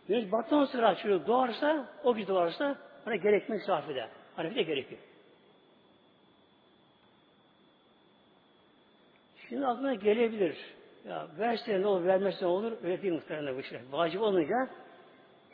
Güneş 0.07 0.31
battan 0.31 0.65
sonra 0.65 0.95
çocuk 0.95 1.27
doğarsa, 1.27 1.89
o 2.03 2.17
bir 2.17 2.27
doğarsa 2.27 2.77
ona 3.07 3.15
gerekmek 3.15 3.65
Şafii'de. 3.65 4.10
Hani 4.36 4.49
fitre 4.49 4.63
gerekiyor. 4.63 5.01
Şimdi 9.49 9.65
aklına 9.65 9.93
gelebilir. 9.93 10.57
Ya 11.07 11.27
verse 11.39 11.81
ne 11.81 11.88
olur, 11.88 12.05
vermezse 12.05 12.45
ne 12.45 12.49
olur? 12.49 12.71
Öyle 12.83 13.01
değil 13.01 13.13
muhtemelen 13.13 13.57
bu 13.57 13.63
şey. 13.63 13.79
Vacip 13.91 14.21
olunca, 14.21 14.69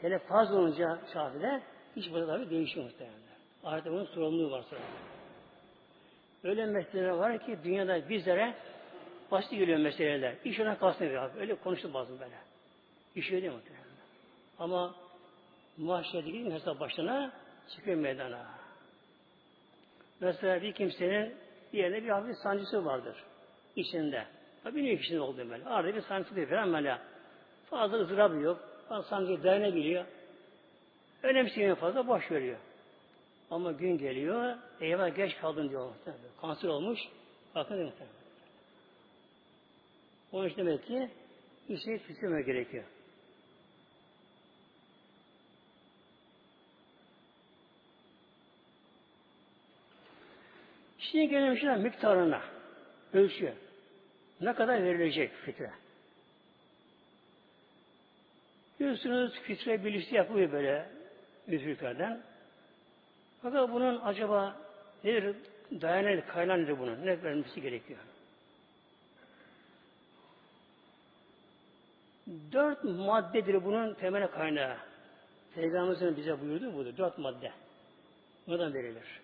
hele 0.01 0.19
fazla 0.19 0.55
olunca 0.55 0.99
Şafii'de 1.13 1.61
hiç 1.95 2.11
burada 2.11 2.27
tabii 2.27 2.49
değişiyor 2.49 2.85
muhtemelen. 2.85 3.17
Artık 3.63 3.91
bunun 3.91 4.05
sorumluluğu 4.05 4.51
var 4.51 4.63
sonra. 4.69 4.81
Öyle 6.43 6.65
meseleler 6.65 7.09
var 7.09 7.45
ki 7.45 7.57
dünyada 7.63 8.09
bizlere 8.09 8.53
basit 9.33 9.51
geliyor 9.51 9.79
meseleler. 9.79 10.35
İş 10.45 10.59
ona 10.59 10.77
kalsın 10.77 11.05
abi. 11.05 11.39
Öyle 11.39 11.55
konuştu 11.55 11.93
bazı 11.93 12.19
böyle. 12.19 12.35
İş 13.15 13.31
öyle 13.31 13.49
muhtemelen. 13.49 13.83
Ama 14.59 14.95
mahşerde 15.77 16.29
gidin 16.29 16.51
hesap 16.51 16.79
başına 16.79 17.31
çıkıyor 17.75 17.97
meydana. 17.97 18.45
Mesela 20.19 20.61
bir 20.61 20.71
kimsenin 20.71 21.35
bir 21.73 21.77
yerine 21.77 22.03
bir 22.03 22.09
hafif 22.09 22.35
sancısı 22.37 22.85
vardır 22.85 23.15
içinde. 23.75 24.25
Tabi 24.63 24.85
ne 24.85 24.97
kişinin 24.97 25.19
olduğu 25.19 25.49
böyle. 25.49 25.65
Arada 25.65 25.95
bir 25.95 26.01
sancı 26.01 26.35
değil 26.35 26.47
falan 26.47 26.73
böyle. 26.73 26.97
Fazla 27.69 27.97
ızdırabı 27.97 28.35
yok. 28.35 28.59
Fazla 28.89 29.09
sancı 29.09 29.43
dayanabiliyor. 29.43 30.05
Önemsemiyor 31.23 31.75
fazla 31.75 32.07
boş 32.07 32.31
veriyor. 32.31 32.57
Ama 33.51 33.71
gün 33.71 33.97
geliyor, 33.97 34.55
eyvah 34.81 35.15
geç 35.15 35.37
kaldın 35.37 35.69
diyor. 35.69 35.89
Kanser 36.41 36.69
olmuş. 36.69 36.99
Bakın 37.55 37.79
mi? 37.79 37.91
Onun 40.33 40.47
için 40.49 40.57
demek 40.57 40.87
ki 40.87 41.09
bir 41.69 41.77
şey 41.77 41.99
tükemek 41.99 42.45
gerekiyor. 42.45 42.83
Şimdi 50.99 51.27
gelelim 51.29 51.81
miktarına. 51.81 52.41
Ölçüyor. 53.13 53.53
Ne 54.41 54.53
kadar 54.53 54.83
verilecek 54.83 55.31
fitre? 55.33 55.71
Biliyorsunuz 58.79 59.39
fitre 59.43 59.93
liste 59.93 60.15
yapılıyor 60.15 60.51
böyle 60.51 60.89
müziklerden. 61.47 62.21
Fakat 63.41 63.71
bunun 63.71 64.01
acaba 64.01 64.57
nedir? 65.03 65.35
Dayanan 65.81 66.27
kaynağı 66.27 66.63
nedir 66.63 66.79
bunun? 66.79 67.05
Ne 67.05 67.23
vermesi 67.23 67.61
gerekiyor? 67.61 67.99
Dört 72.27 72.83
maddedir 72.83 73.65
bunun 73.65 73.93
temel 73.93 74.27
kaynağı. 74.27 74.77
Peygamberimizin 75.55 76.17
bize 76.17 76.41
buyurdu 76.41 76.73
budur. 76.73 76.97
Dört 76.97 77.17
madde. 77.17 77.51
Bundan 78.47 78.73
verilir. 78.73 79.21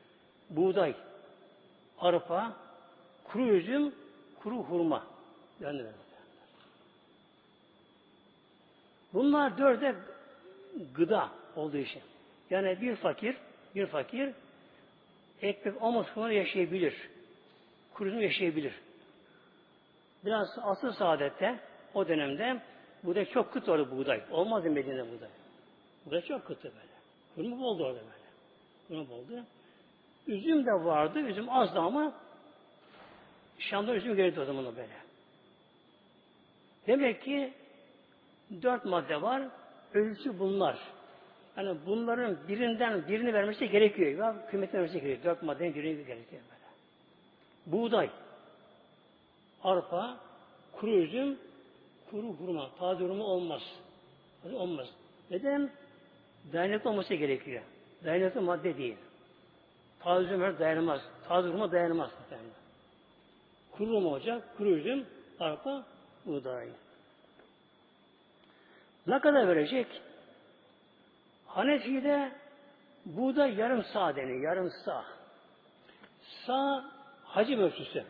Buğday, 0.49 0.95
arpa, 1.99 2.53
kuru 3.23 3.47
üzüm, 3.47 3.95
kuru 4.39 4.55
hurma. 4.55 5.07
Yani 5.59 5.83
Bunlar 9.13 9.57
dörde 9.57 9.95
gıda 10.95 11.29
olduğu 11.55 11.77
için. 11.77 12.01
Yani 12.49 12.81
bir 12.81 12.95
fakir, 12.95 13.37
bir 13.75 13.85
fakir 13.85 14.33
ekmek 15.41 15.81
olmadan 15.81 16.31
yaşayabilir. 16.31 17.09
Kuru 17.93 18.21
yaşayabilir. 18.21 18.73
Biraz 20.25 20.47
asıl 20.61 20.91
saadette 20.91 21.59
o 21.93 22.07
dönemde 22.07 22.61
buğday 23.03 23.25
çok 23.25 23.53
kıt 23.53 23.69
orada 23.69 23.91
buğday. 23.91 24.21
Olmaz 24.31 24.65
Medine'de 24.65 25.01
buğday. 25.01 25.29
Buğday 26.05 26.21
çok 26.21 26.45
kıtı 26.45 26.63
böyle. 26.63 26.99
Hurma 27.35 27.63
boldu 27.63 27.83
orada 27.83 27.99
böyle. 27.99 28.29
Hurma 28.87 29.15
boldu. 29.15 29.43
Üzüm 30.27 30.65
de 30.65 30.71
vardı. 30.71 31.19
Üzüm 31.19 31.49
azdı 31.49 31.79
ama 31.79 32.13
Şam'da 33.59 33.95
üzüm 33.95 34.15
geldi 34.15 34.39
o 34.39 34.45
zaman 34.45 34.65
böyle. 34.65 34.87
Demek 36.87 37.23
ki 37.23 37.53
dört 38.61 38.85
madde 38.85 39.21
var. 39.21 39.43
Ölçü 39.93 40.39
bunlar. 40.39 40.77
Yani 41.57 41.77
bunların 41.85 42.37
birinden 42.47 43.07
birini 43.07 43.33
vermesi 43.33 43.69
gerekiyor. 43.69 44.11
Ya 44.11 44.45
kıymetini 44.49 44.79
vermesi 44.79 45.01
gerekiyor. 45.01 45.23
Dört 45.23 45.43
maddenin 45.43 45.75
birini 45.75 46.05
gerekiyor 46.05 46.41
böyle. 46.41 46.65
Buğday, 47.65 48.09
arpa, 49.63 50.17
kuru 50.71 50.91
üzüm, 50.91 51.39
kuru 52.11 52.27
hurma. 52.27 52.69
Taze 52.79 53.03
hurma 53.03 53.23
olmaz. 53.23 53.61
Olmaz. 54.53 54.87
Neden? 55.31 55.69
Dayanıklı 56.53 56.89
olması 56.89 57.13
gerekiyor. 57.13 57.63
Dayanıklı 58.05 58.41
madde 58.41 58.77
değil. 58.77 58.97
Taze 59.99 60.25
üzüm 60.25 60.59
dayanamaz. 60.59 61.01
Taze 61.27 61.47
hurma 61.47 61.71
dayanamaz. 61.71 62.11
Yani. 62.31 62.41
Kuru 63.71 63.89
hurma 63.89 64.09
olacak, 64.09 64.57
kuru 64.57 64.69
üzüm, 64.69 65.05
arpa, 65.39 65.83
buğday. 66.25 66.69
Ne 69.07 69.19
kadar 69.19 69.47
verecek? 69.47 69.87
Hanefi'de 71.45 72.31
buğday 73.05 73.55
yarım 73.55 73.83
sağ 73.83 74.15
deniyor, 74.15 74.41
yarım 74.41 74.71
sağ. 74.85 75.05
Sağ 76.45 76.85
hacim 77.23 77.59
ölçüsü. 77.59 78.03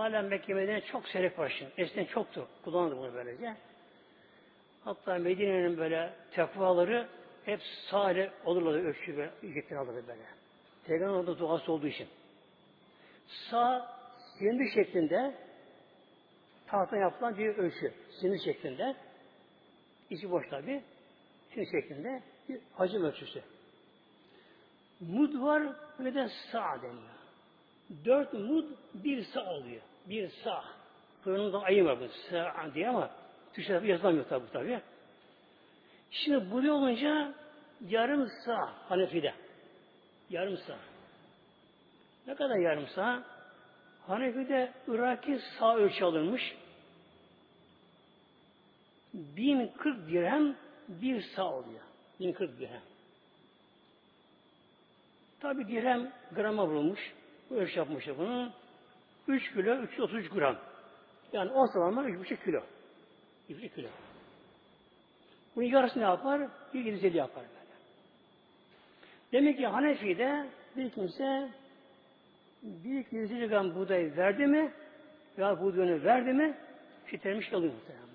Hala 0.00 0.22
Mekke 0.22 0.54
Medine'de 0.54 0.80
çok 0.80 1.08
serek 1.08 1.38
var 1.38 1.54
şimdi. 1.58 1.72
Eskiden 1.78 2.04
çoktu. 2.04 2.48
Kullanıldı 2.64 2.96
bunu 2.96 3.14
böylece. 3.14 3.56
Hatta 4.84 5.18
Medine'nin 5.18 5.78
böyle 5.78 6.12
tekvaları 6.32 7.08
hep 7.44 7.60
sağ 7.90 8.12
ile 8.12 8.32
olurlar 8.44 8.74
ölçü 8.74 9.16
ve 9.16 9.30
ücretleri 9.42 9.80
alırdı 9.80 10.04
böyle. 10.08 10.22
Peygamber 10.86 11.14
orada 11.14 11.38
duası 11.38 11.72
olduğu 11.72 11.86
için. 11.86 12.08
Sağ 13.50 13.96
silindir 14.38 14.74
şeklinde 14.74 15.34
tahta 16.66 16.96
yapılan 16.96 17.38
bir 17.38 17.48
ölçü. 17.48 17.92
Silindir 18.20 18.44
şeklinde. 18.44 18.96
İçi 20.10 20.30
boş 20.30 20.48
tabi. 20.48 20.82
Silindir 21.50 21.70
şeklinde 21.70 22.22
bir 22.48 22.60
hacim 22.74 23.04
ölçüsü. 23.04 23.42
Mud 25.00 25.42
var 25.42 25.62
ve 26.00 26.14
de 26.14 26.28
sağ 26.52 26.82
deniyor. 26.82 27.20
Dört 28.04 28.32
mud 28.32 28.64
bir 28.94 29.24
sağ 29.24 29.50
oluyor. 29.50 29.82
Bir 30.06 30.30
sağ. 30.44 30.64
Kur'an'da 31.24 31.62
ayı 31.62 31.84
var 31.84 32.00
bu 32.00 32.08
sağ 32.30 32.74
diye 32.74 32.88
ama 32.88 33.10
Türkçe'de 33.52 33.86
yazılamıyor 33.86 34.28
tabi 34.28 34.50
tabi. 34.52 34.80
Şimdi 36.10 36.50
buraya 36.50 36.72
olunca 36.72 37.34
yarım 37.88 38.28
sağ 38.46 38.72
Hanefi'de. 38.88 39.34
Yarım 40.30 40.56
sağ. 40.56 40.76
Ne 42.26 42.34
kadar 42.34 42.56
yarım 42.56 42.86
sağ? 42.86 43.24
Hanefi'de 44.06 44.72
Iraki 44.88 45.40
sağ 45.58 45.76
ölçü 45.76 46.04
alınmış. 46.04 46.56
1040 49.14 50.08
dirhem 50.08 50.56
bir 50.88 51.22
sağ 51.22 51.52
oluyor. 51.52 51.80
1040 52.20 52.60
dirhem. 52.60 52.82
Tabi 55.40 55.68
dirhem 55.68 56.12
grama 56.32 56.66
vurulmuş. 56.66 57.14
Bu 57.50 57.54
ölçü 57.54 57.78
yapmışlar 57.78 58.18
bunu. 58.18 58.52
3 59.28 59.52
kilo 59.52 59.76
333 59.76 60.30
gram. 60.30 60.56
Yani 61.32 61.50
ortalama 61.50 62.04
3,5 62.04 62.44
kilo. 62.44 62.62
3,5 63.50 63.74
kilo. 63.74 63.88
Bunun 65.56 65.66
yarısı 65.66 65.98
ne 65.98 66.02
yapar? 66.02 66.40
1,750 66.74 67.16
yapar 67.16 67.42
böyle. 67.42 67.60
Demek 69.32 69.56
ki 69.58 69.66
Hanefi'de 69.66 70.46
bir 70.76 70.90
kimse 70.90 71.48
bir 72.62 73.06
100 73.10 73.48
gram 73.48 73.74
buğday 73.74 74.16
verdi 74.16 74.46
mi 74.46 74.72
veya 75.38 75.60
buğdayını 75.60 76.04
verdi 76.04 76.32
mi 76.32 76.56
fitremiş 77.04 77.48
kalıyor 77.48 77.72
muhtemelen. 77.72 78.10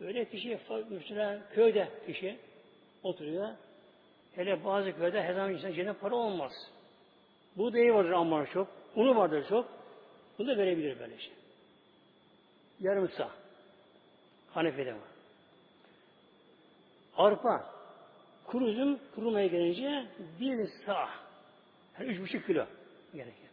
Böyle 0.00 0.24
kişi 0.24 0.58
mesela 0.90 1.40
köyde 1.54 1.88
kişi 2.06 2.36
oturuyor. 3.02 3.48
Hele 4.34 4.64
bazı 4.64 4.96
köyde 4.96 5.22
her 5.22 5.34
zaman 5.34 5.52
insan 5.52 5.72
cebinde 5.72 5.92
para 5.92 6.14
olmaz. 6.14 6.52
Buğdayı 7.56 7.94
vardır 7.94 8.10
amma 8.10 8.46
çok. 8.46 8.68
Unu 8.96 9.16
vardır 9.16 9.44
çok. 9.48 9.68
Bunu 10.38 10.48
da 10.48 10.56
verebilir 10.56 11.00
böyle 11.00 11.18
şey. 11.18 11.32
Yarım 12.80 13.08
sağ. 13.08 13.30
Hanefi'de 14.50 14.92
var. 14.92 15.00
Arpa. 17.16 17.74
Kuru 18.44 18.68
üzüm 18.68 18.98
kurumaya 19.14 19.46
gelince 19.46 20.06
bir 20.40 20.68
sağ. 20.86 21.08
Yani 21.98 22.10
üç 22.10 22.20
buçuk 22.20 22.46
kilo 22.46 22.66
gerekiyor. 23.14 23.44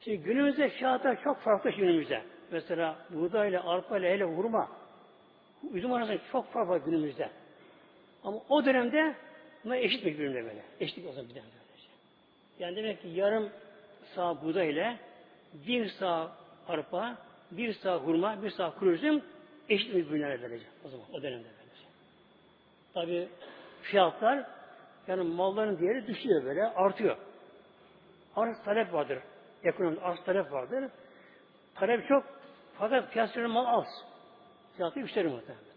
Şimdi 0.00 0.18
günümüzde 0.18 0.68
fiyatlar 0.68 1.22
çok 1.24 1.40
farklı 1.40 1.70
günümüzde. 1.70 2.22
Mesela 2.50 2.96
buğdayla, 3.10 3.70
arpa 3.70 3.98
ile 3.98 4.12
hele 4.14 4.24
hurma. 4.24 4.68
Üzüm 5.72 5.92
arasında 5.92 6.18
çok 6.32 6.52
fark 6.52 6.68
var 6.68 6.76
günümüzde. 6.76 7.30
Ama 8.24 8.38
o 8.48 8.64
dönemde 8.64 9.14
buna 9.64 9.76
eşit 9.76 10.04
bir 10.04 10.14
birbirine 10.14 10.44
böyle. 10.44 10.62
Eşitlik 10.80 11.06
o 11.06 11.12
zaman 11.12 11.28
bir 11.30 11.34
dönemde 11.34 11.50
böylece. 11.68 11.88
Yani 12.58 12.76
demek 12.76 13.02
ki 13.02 13.08
yarım 13.08 13.50
sağ 14.14 14.42
buğday 14.42 14.70
ile 14.70 14.98
bir 15.54 15.88
sağ 15.88 16.32
arpa, 16.68 17.16
bir 17.50 17.74
sağ 17.74 17.96
hurma, 17.96 18.42
bir 18.42 18.50
sağ 18.50 18.74
kuru 18.74 18.92
üzüm 18.92 19.22
eşit 19.68 19.94
bir 19.94 20.06
birbirine 20.06 20.42
böylece. 20.42 20.66
O 20.84 20.88
zaman 20.88 21.06
o 21.12 21.22
dönemde 21.22 21.48
böylece. 21.58 21.86
Tabi 22.94 23.28
fiyatlar 23.82 24.46
yani 25.06 25.22
malların 25.22 25.78
değeri 25.78 26.06
düşüyor 26.06 26.44
böyle, 26.44 26.64
artıyor. 26.64 27.16
Arz 28.36 28.62
talep 28.64 28.92
vardır. 28.92 29.18
Ekonomide 29.64 30.00
arz 30.00 30.24
talep 30.24 30.52
vardır. 30.52 30.90
Talep 31.74 32.08
çok 32.08 32.24
fakat 32.78 33.12
piyasada 33.12 33.48
mal 33.48 33.78
az. 33.78 33.86
Fiyatı 34.76 34.98
yükselir 34.98 35.30
muhtemelen. 35.30 35.68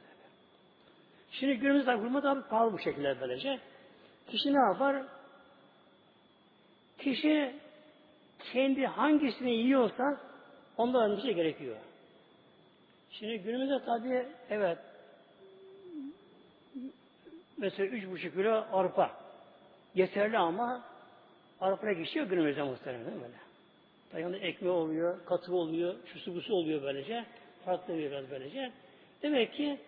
Şimdi 1.31 1.53
günümüzde 1.53 1.93
hurma 1.93 2.23
da 2.23 2.47
pahalı 2.49 2.73
bu 2.73 2.79
şekilde 2.79 3.21
böylece. 3.21 3.59
Kişi 4.27 4.53
ne 4.53 4.59
yapar? 4.59 5.03
Kişi 6.97 7.55
kendi 8.53 8.85
hangisini 8.85 9.51
yiyorsa 9.51 10.19
ondan 10.77 11.17
bir 11.17 11.21
şey 11.21 11.33
gerekiyor. 11.33 11.75
Şimdi 13.11 13.37
günümüzde 13.37 13.85
tabi 13.85 14.25
evet 14.49 14.77
mesela 17.57 17.89
üç 17.89 18.09
buçuk 18.09 18.33
kilo 18.33 18.65
arpa 18.71 19.11
yeterli 19.95 20.37
ama 20.37 20.83
arpaya 21.61 21.93
geçiyor 21.93 22.25
günümüzde 22.25 22.63
muhtemelen 22.63 23.05
böyle. 23.05 24.21
Yanında 24.23 24.37
ekmeği 24.37 24.73
oluyor, 24.73 25.25
katı 25.25 25.55
oluyor, 25.55 25.95
şu 26.25 26.35
busu 26.35 26.53
oluyor 26.53 26.83
böylece. 26.83 27.25
Farklı 27.65 27.97
biraz 27.97 28.31
böylece. 28.31 28.71
Demek 29.21 29.53
ki 29.53 29.79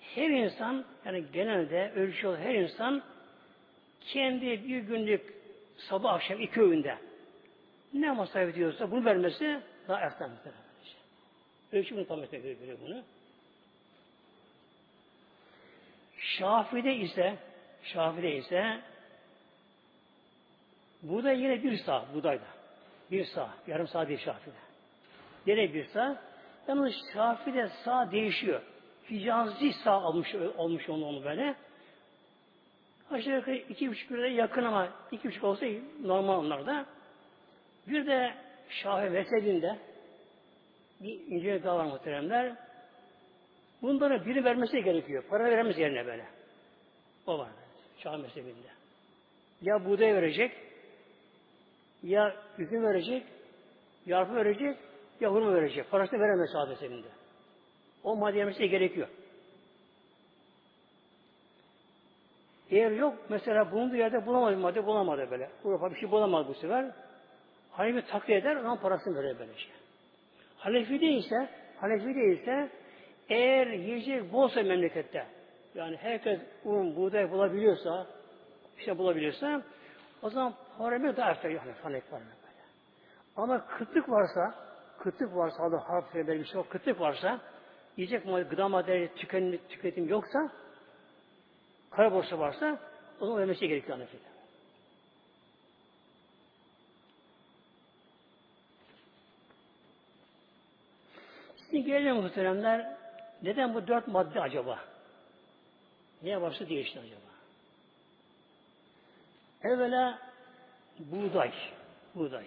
her 0.00 0.28
insan 0.30 0.84
yani 1.04 1.24
genelde 1.32 1.92
ölçü 1.96 2.36
her 2.36 2.54
insan 2.54 3.02
kendi 4.00 4.46
bir 4.46 4.78
günlük 4.78 5.34
sabah 5.76 6.14
akşam 6.14 6.40
iki 6.40 6.60
öğünde 6.60 6.98
ne 7.94 8.12
masraf 8.12 8.48
ediyorsa 8.48 8.90
bunu 8.90 9.04
vermesi 9.04 9.60
daha 9.88 10.00
erken 10.00 10.30
böylece. 10.44 10.60
Ölçü 11.72 11.96
bunu 11.96 12.06
tam 12.06 12.20
gerekiyor 12.30 12.78
bunu. 12.86 13.02
Şafi'de 16.18 16.94
ise 16.94 17.38
Şafi'de 17.82 18.36
ise 18.36 18.80
burada 21.02 21.32
yine 21.32 21.62
bir 21.62 21.78
sağ 21.78 22.06
budayda. 22.14 22.44
Bir 23.10 23.24
sağ. 23.24 23.50
Yarım 23.66 23.88
sağ 23.88 24.08
değil 24.08 24.18
Şafi'de. 24.18 24.54
Yine 25.46 25.74
bir 25.74 25.84
sağ. 25.84 26.22
Yalnız 26.68 26.94
Şafi'de 27.12 27.70
sağ 27.84 28.10
değişiyor. 28.10 28.62
Hicazi 29.10 29.72
sağ 29.72 29.92
almış, 29.92 30.34
olmuş 30.34 30.88
onu, 30.88 31.06
onu 31.06 31.24
böyle. 31.24 31.54
Aşağı 33.10 33.36
yukarı 33.36 33.56
iki 33.56 33.90
buçuk 33.90 34.12
liraya 34.12 34.34
yakın 34.34 34.64
ama 34.64 34.88
iki 35.10 35.28
buçuk 35.28 35.44
olsa 35.44 35.66
normal 36.02 36.38
onlarda. 36.38 36.86
Bir 37.90 38.06
de 38.06 38.34
Şafi 38.68 39.10
mezhebinde 39.10 39.78
bir 41.00 41.20
ince 41.26 41.64
daha 41.64 41.76
var 41.76 41.84
muhteremler. 41.84 42.56
Bunlara 43.82 44.26
biri 44.26 44.44
vermesi 44.44 44.82
gerekiyor. 44.82 45.24
Para 45.30 45.44
veremez 45.44 45.78
yerine 45.78 46.06
böyle. 46.06 46.26
O 47.26 47.38
var. 47.38 47.48
Şafi 47.98 48.22
mezhebinde. 48.22 48.68
Ya 49.62 49.84
buğday 49.84 50.14
verecek, 50.14 50.52
ya 52.02 52.34
üzüm 52.58 52.82
verecek, 52.82 53.26
ya 54.06 54.18
arpa 54.18 54.34
verecek, 54.34 54.76
ya 55.20 55.32
hurma 55.32 55.54
verecek. 55.54 55.90
Parasını 55.90 56.20
veremez 56.20 56.50
Şafi 56.52 56.70
mezhebinde. 56.70 57.08
O 58.04 58.16
madde 58.16 58.38
yemesi 58.38 58.68
gerekiyor. 58.68 59.08
Eğer 62.70 62.90
yok 62.90 63.14
mesela 63.28 63.72
bulunduğu 63.72 63.96
yerde 63.96 64.26
bulamadı 64.26 64.56
madde 64.56 64.86
bulamadı 64.86 65.30
böyle. 65.30 65.50
Avrupa 65.64 65.90
bir 65.90 66.00
şey 66.00 66.10
bulamadı 66.10 66.48
bu 66.48 66.54
sefer. 66.54 66.90
Hanefi 67.72 68.06
takdir 68.06 68.36
eder, 68.36 68.56
onun 68.56 68.76
parasını 68.76 69.22
verir 69.22 69.38
böyle 69.38 69.58
şey. 69.58 69.72
Hanefi 70.56 71.00
değilse, 71.00 71.48
Hanefi 71.80 72.14
değilse 72.14 72.70
eğer 73.28 73.66
yiyecek 73.66 74.32
bolsa 74.32 74.62
memlekette 74.62 75.26
yani 75.74 75.96
herkes 75.96 76.40
un, 76.64 76.96
buğday 76.96 77.30
bulabiliyorsa 77.30 78.06
işte 78.78 78.98
bulabiliyorsa 78.98 79.62
o 80.22 80.30
zaman 80.30 80.54
paramı 80.78 81.16
da 81.16 81.24
artar 81.24 81.50
yani 81.50 81.72
Hanefi 81.82 82.12
var 82.12 82.20
böyle. 82.20 82.40
Ama 83.36 83.66
kıtlık 83.66 84.08
varsa 84.08 84.54
kıtlık 84.98 85.36
varsa 85.36 85.62
Allah 85.62 85.88
harf 85.88 86.14
bir 86.14 86.44
şey 86.44 86.62
kıtlık 86.62 87.00
varsa 87.00 87.40
yiyecek 87.96 88.50
gıda 88.50 88.68
maddeleri 88.68 89.14
tüketim, 89.14 89.60
tüketim 89.68 90.08
yoksa 90.08 90.50
kara 91.90 92.12
borsa 92.12 92.38
varsa 92.38 92.78
o 93.20 93.26
zaman 93.26 93.40
vermesi 93.40 93.68
gerekiyor 93.68 93.98
Hanefi'de. 93.98 94.29
Şimdi 101.70 101.84
gelelim 101.84 102.16
muhteremler. 102.16 102.96
Neden 103.42 103.74
bu 103.74 103.86
dört 103.86 104.08
madde 104.08 104.40
acaba? 104.40 104.78
Niye 106.22 106.42
başta 106.42 106.68
değişti 106.68 106.98
acaba? 106.98 107.30
Evvela 109.62 110.18
buğday. 110.98 111.52
Buğday. 112.14 112.46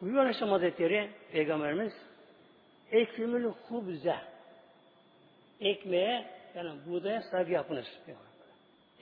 Buyuruyor 0.00 0.22
Aleyhisselam 0.22 0.52
Hazretleri 0.52 1.10
Peygamberimiz 1.32 1.92
ekrimül 2.92 3.44
hubze 3.44 4.16
ekmeğe 5.60 6.26
yani 6.54 6.70
buğdaya 6.86 7.22
saygı 7.22 7.52
yapınız. 7.52 7.86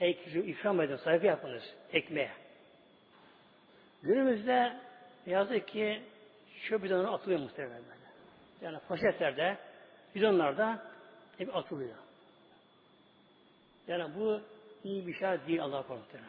Ekrim, 0.00 0.48
ikram 0.48 0.80
edin, 0.80 0.96
saygı 0.96 1.26
yapınız 1.26 1.62
ekmeğe. 1.92 2.30
Günümüzde 4.02 4.72
yazık 5.26 5.68
ki 5.68 6.02
şu 6.62 6.82
bidonlar 6.82 7.12
atılıyor 7.12 7.40
muhtemelen 7.40 7.82
böyle. 7.82 8.02
Yani 8.62 8.78
poşetlerde, 8.88 9.58
bidonlarda 10.14 10.82
hep 11.38 11.56
atılıyor. 11.56 11.96
Yani 13.88 14.14
bu 14.16 14.40
iyi 14.84 15.06
bir 15.06 15.14
şey 15.14 15.46
değil 15.46 15.62
Allah 15.62 15.82
korusun. 15.82 16.20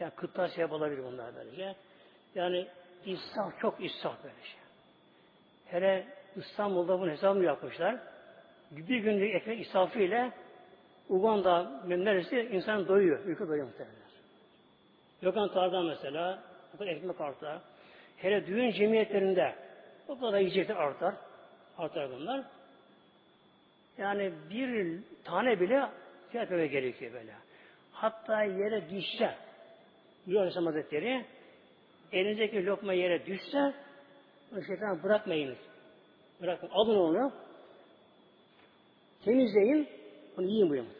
Yani 0.00 0.12
kıtlar 0.16 0.48
şey 0.48 0.64
olabilir 0.64 1.04
bunlar 1.04 1.34
böylece. 1.36 1.74
Yani 2.34 2.66
israf 3.04 3.60
çok 3.60 3.84
israf 3.84 4.24
böyle 4.24 4.34
şey. 4.34 4.60
Hele 5.66 6.06
İstanbul'da 6.36 7.00
bunun 7.00 7.10
hesabını 7.10 7.44
yapmışlar. 7.44 7.96
Bir 8.70 8.98
günlük 8.98 9.34
ekmek 9.34 9.66
israfı 9.66 9.98
ile 9.98 10.32
Uganda 11.08 11.82
neresi 11.86 12.40
insan 12.40 12.88
doyuyor. 12.88 13.24
Ülke 13.24 13.48
doyuyor 13.48 13.66
muhtemelen. 13.66 13.96
Lokantalarda 15.24 15.82
mesela 15.82 16.42
bu 16.78 16.84
ekmek 16.84 17.20
artar. 17.20 17.58
Hele 18.16 18.46
düğün 18.46 18.70
cemiyetlerinde 18.70 19.54
o 20.08 20.18
kadar 20.20 20.38
yiyecekler 20.38 20.76
artar. 20.76 21.14
Artar 21.78 22.10
bunlar. 22.10 22.44
Yani 23.98 24.32
bir 24.50 25.00
tane 25.24 25.60
bile 25.60 25.88
fiyat 26.30 26.50
öyle 26.50 26.66
gerekiyor 26.66 27.12
böyle. 27.12 27.34
Hatta 27.92 28.42
yere 28.42 28.90
düşse 28.90 29.34
Diyor 30.26 30.40
Aleyhisselam 30.40 30.66
Hazretleri 30.66 31.24
elinizdeki 32.12 32.66
lokma 32.66 32.92
yere 32.92 33.26
düşse 33.26 33.74
o 34.56 34.62
şeytan 34.62 35.02
bırakmayınız. 35.02 35.58
Bırakın. 36.40 36.68
Alın 36.72 36.98
onu. 36.98 37.32
Temizleyin. 39.24 39.88
Onu 40.38 40.46
yiyin 40.46 40.70
buyuruyor. 40.70 40.94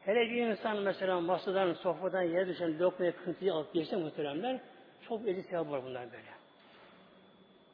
Hele 0.00 0.20
bir 0.20 0.46
insan 0.46 0.78
mesela 0.78 1.20
masadan, 1.20 1.72
sofradan 1.72 2.22
yere 2.22 2.48
düşen 2.48 2.78
lokmaya 2.78 3.16
kıntıyı 3.16 3.52
alıp 3.52 3.74
geçse 3.74 3.96
muhteremler 3.96 4.60
çok 5.08 5.28
ezi 5.28 5.42
sevap 5.42 5.70
var 5.70 5.84
bunlar 5.84 6.12
böyle. 6.12 6.35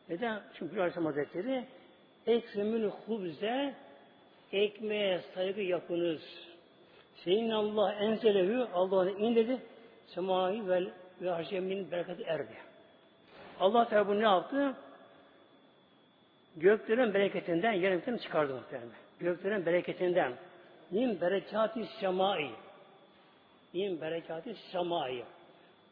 Neden? 0.08 0.40
Çünkü 0.54 0.76
Aleyhisselam 0.76 1.06
Hazretleri 1.06 1.64
eksemül 2.26 2.90
hubze 3.06 3.74
ekmeğe 4.52 5.20
saygı 5.34 5.60
yapınız. 5.60 6.22
Senin 7.24 7.50
Allah 7.50 7.92
enzelehu 7.92 8.68
Allah 8.74 8.96
onu 8.96 9.10
indirdi. 9.10 9.58
Semai 10.06 10.68
ve 10.68 10.82
ve 11.22 11.30
harcemin 11.30 11.90
bereketi 11.90 12.22
erdi. 12.22 12.56
Allah 13.60 13.88
Teala 13.88 14.08
bunu 14.08 14.20
ne 14.20 14.24
yaptı? 14.24 14.74
Göklerin 16.56 17.14
bereketinden 17.14 17.72
yerin 17.72 18.18
çıkardı 18.18 18.54
muhtemelen. 18.54 18.90
Göklerin 19.20 19.66
bereketinden 19.66 20.32
min 20.90 21.20
berekati 21.20 21.86
semai 22.00 22.50
min 23.72 24.00
berekati 24.00 24.54
semai 24.72 25.24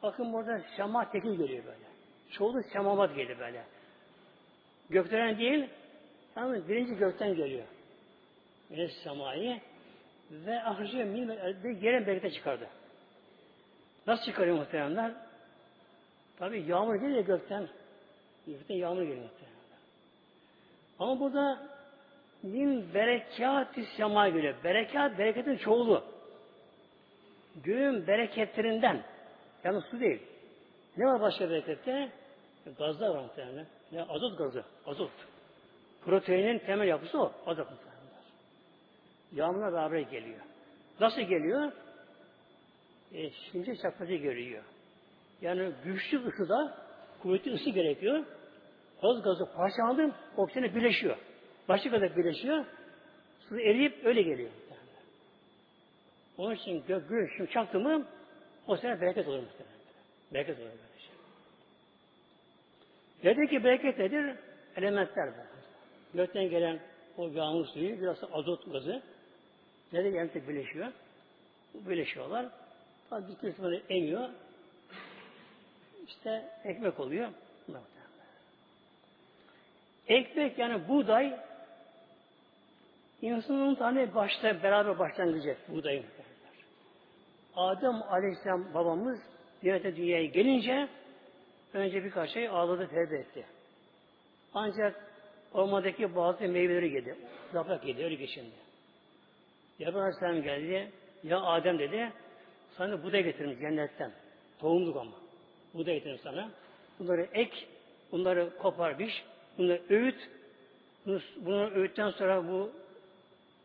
bakın 0.02 0.32
burada 0.32 0.62
sema 0.76 1.10
tekil 1.10 1.30
geliyor 1.30 1.64
böyle. 1.64 1.90
Çoğulu 2.30 2.62
semavat 2.62 3.16
geliyor 3.16 3.38
böyle. 3.38 3.64
Gökten 4.90 5.38
değil 5.38 5.68
yalnız 6.37 6.68
birinci 6.68 6.94
gökten 6.94 7.37
geliyor. 7.37 7.64
Güneş 8.70 8.92
semayı 8.92 9.61
ve 10.31 10.62
ahriye 10.62 11.05
min 11.05 11.29
yerin 11.83 12.07
berekete 12.07 12.31
çıkardı. 12.31 12.68
Nasıl 14.07 14.24
çıkarıyor 14.24 14.57
muhteremler? 14.57 15.12
Tabi 16.38 16.62
yağmur 16.68 16.94
geliyor 16.94 17.24
gökten. 17.24 17.68
Gökten 18.46 18.74
yağmur 18.74 19.03
geliyor 19.03 19.22
muhteremler. 19.22 19.61
Ama 20.98 21.20
burada 21.20 21.62
min 22.42 22.94
berekati 22.94 23.85
sema 23.96 24.29
geliyor. 24.29 24.55
Berekat, 24.64 25.18
bereketin 25.18 25.57
çoğulu. 25.57 26.05
Göğün 27.64 28.07
bereketlerinden. 28.07 29.03
Yani 29.64 29.81
su 29.81 30.00
değil. 30.00 30.22
Ne 30.96 31.07
var 31.07 31.20
başka 31.20 31.50
berekette? 31.50 32.11
Gazlar 32.78 33.08
var 33.08 33.22
muhtemelen. 33.22 33.66
Ne? 33.92 34.02
Azot 34.02 34.38
gazı. 34.38 34.64
Azot. 34.86 35.10
Proteinin 36.04 36.58
temel 36.58 36.88
yapısı 36.88 37.18
o. 37.18 37.32
Azot 37.46 37.70
muhtemelen. 37.70 37.90
Yağmurla 39.32 39.72
beraber 39.72 39.98
geliyor. 39.98 40.40
Nasıl 41.00 41.20
geliyor? 41.20 41.72
E, 43.14 43.30
şimdi 43.30 43.78
çakması 43.82 44.12
geliyor. 44.12 44.64
Yani 45.40 45.72
güçlü 45.84 46.26
ısıda 46.26 46.78
kuvvetli 47.22 47.54
ısı 47.54 47.70
gerekiyor. 47.70 48.24
Az 49.02 49.22
gazı 49.22 49.52
parçalandı, 49.56 50.14
oksijene 50.36 50.74
birleşiyor. 50.74 51.16
Başka 51.68 51.90
kadar 51.90 52.16
birleşiyor. 52.16 52.64
Su 53.48 53.60
eriyip 53.60 54.06
öyle 54.06 54.22
geliyor. 54.22 54.50
Onun 56.38 56.54
için 56.54 56.84
gök 56.88 57.08
güneş 57.08 57.50
çaktı 57.50 57.80
mı 57.80 58.06
o 58.66 58.76
sene 58.76 59.00
bereket 59.00 59.28
olur 59.28 59.38
muhtemelen. 59.38 59.78
Bereket 60.32 60.60
olur 60.60 60.89
şey. 63.22 63.30
Yerdeki 63.30 63.64
bereket 63.64 63.98
nedir? 63.98 64.37
Elementler 64.76 65.26
var. 65.26 65.46
Gökten 66.14 66.50
gelen 66.50 66.78
o 67.16 67.28
yağmur 67.28 67.66
suyu, 67.66 68.00
biraz 68.00 68.24
azot 68.33 68.72
gazı. 68.72 69.02
Nerede 69.92 70.09
yerinde 70.09 70.48
birleşiyor? 70.48 70.87
Birleşiyorlar. 71.74 72.46
Tabi 73.11 73.24
bir 73.28 73.35
kısmını 73.35 73.80
emiyor. 73.88 74.28
İşte 76.06 76.44
ekmek 76.64 77.00
oluyor. 77.00 77.28
Ekmek 80.09 80.59
yani 80.59 80.88
buğday 80.88 81.37
insanın 83.22 83.74
tane 83.74 84.14
başta 84.14 84.62
beraber 84.62 84.98
başlangıcı 84.98 85.56
buğdayın. 85.68 86.04
Adem 87.56 88.02
Aleyhisselam 88.02 88.74
babamız 88.74 89.18
dünyaya 89.96 90.26
gelince 90.26 90.88
önce 91.72 92.04
birkaç 92.04 92.30
şey 92.30 92.48
ağladı 92.48 92.88
tevbe 92.88 93.16
etti. 93.18 93.46
Ancak 94.54 95.04
ormandaki 95.52 96.16
bazı 96.16 96.48
meyveleri 96.48 96.94
yedi. 96.94 97.16
Yaprak 97.54 97.85
yedi. 97.87 98.04
Öyle 98.04 98.14
geçindi. 98.14 98.54
Yaban 99.78 100.00
Aleyhisselam 100.00 100.42
geldi. 100.42 100.90
Ya 101.22 101.40
Adem 101.40 101.78
dedi. 101.78 102.12
Sana 102.76 103.02
buğday 103.02 103.22
getirmiş 103.22 103.59
cennetten. 103.59 104.12
Tohumluk 104.59 104.96
ama. 104.96 105.12
Buğday 105.74 105.94
getirmiş 105.94 106.20
sana. 106.20 106.50
Bunları 106.98 107.28
ek. 107.33 107.66
Bunları 108.12 108.56
kopar 108.59 108.98
biş. 108.98 109.24
Bunları 109.59 109.83
öğüt. 109.88 110.28
Bunu, 111.37 111.70
öğütten 111.70 112.11
sonra 112.11 112.48
bu 112.48 112.70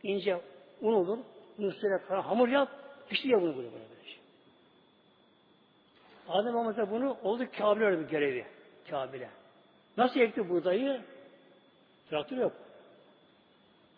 ince 0.04 0.41
un 0.82 0.94
olur. 0.94 1.18
Bunu 1.58 1.68
üstüne 1.68 1.98
hamur 2.22 2.48
yap. 2.48 2.70
Pişti 3.10 3.32
bunu 3.32 3.58
böyle 3.58 3.72
böyle. 3.74 3.94
Adem 6.30 6.54
Babamız 6.54 6.78
bunu 6.92 7.18
oldu 7.24 7.48
Kabil'e 7.58 8.00
bir 8.00 8.08
görevi. 8.08 8.46
Kabil'e. 8.90 9.30
Nasıl 9.98 10.20
ekti 10.20 10.50
buğdayı? 10.50 11.02
Traktör 12.10 12.38
yok. 12.38 12.54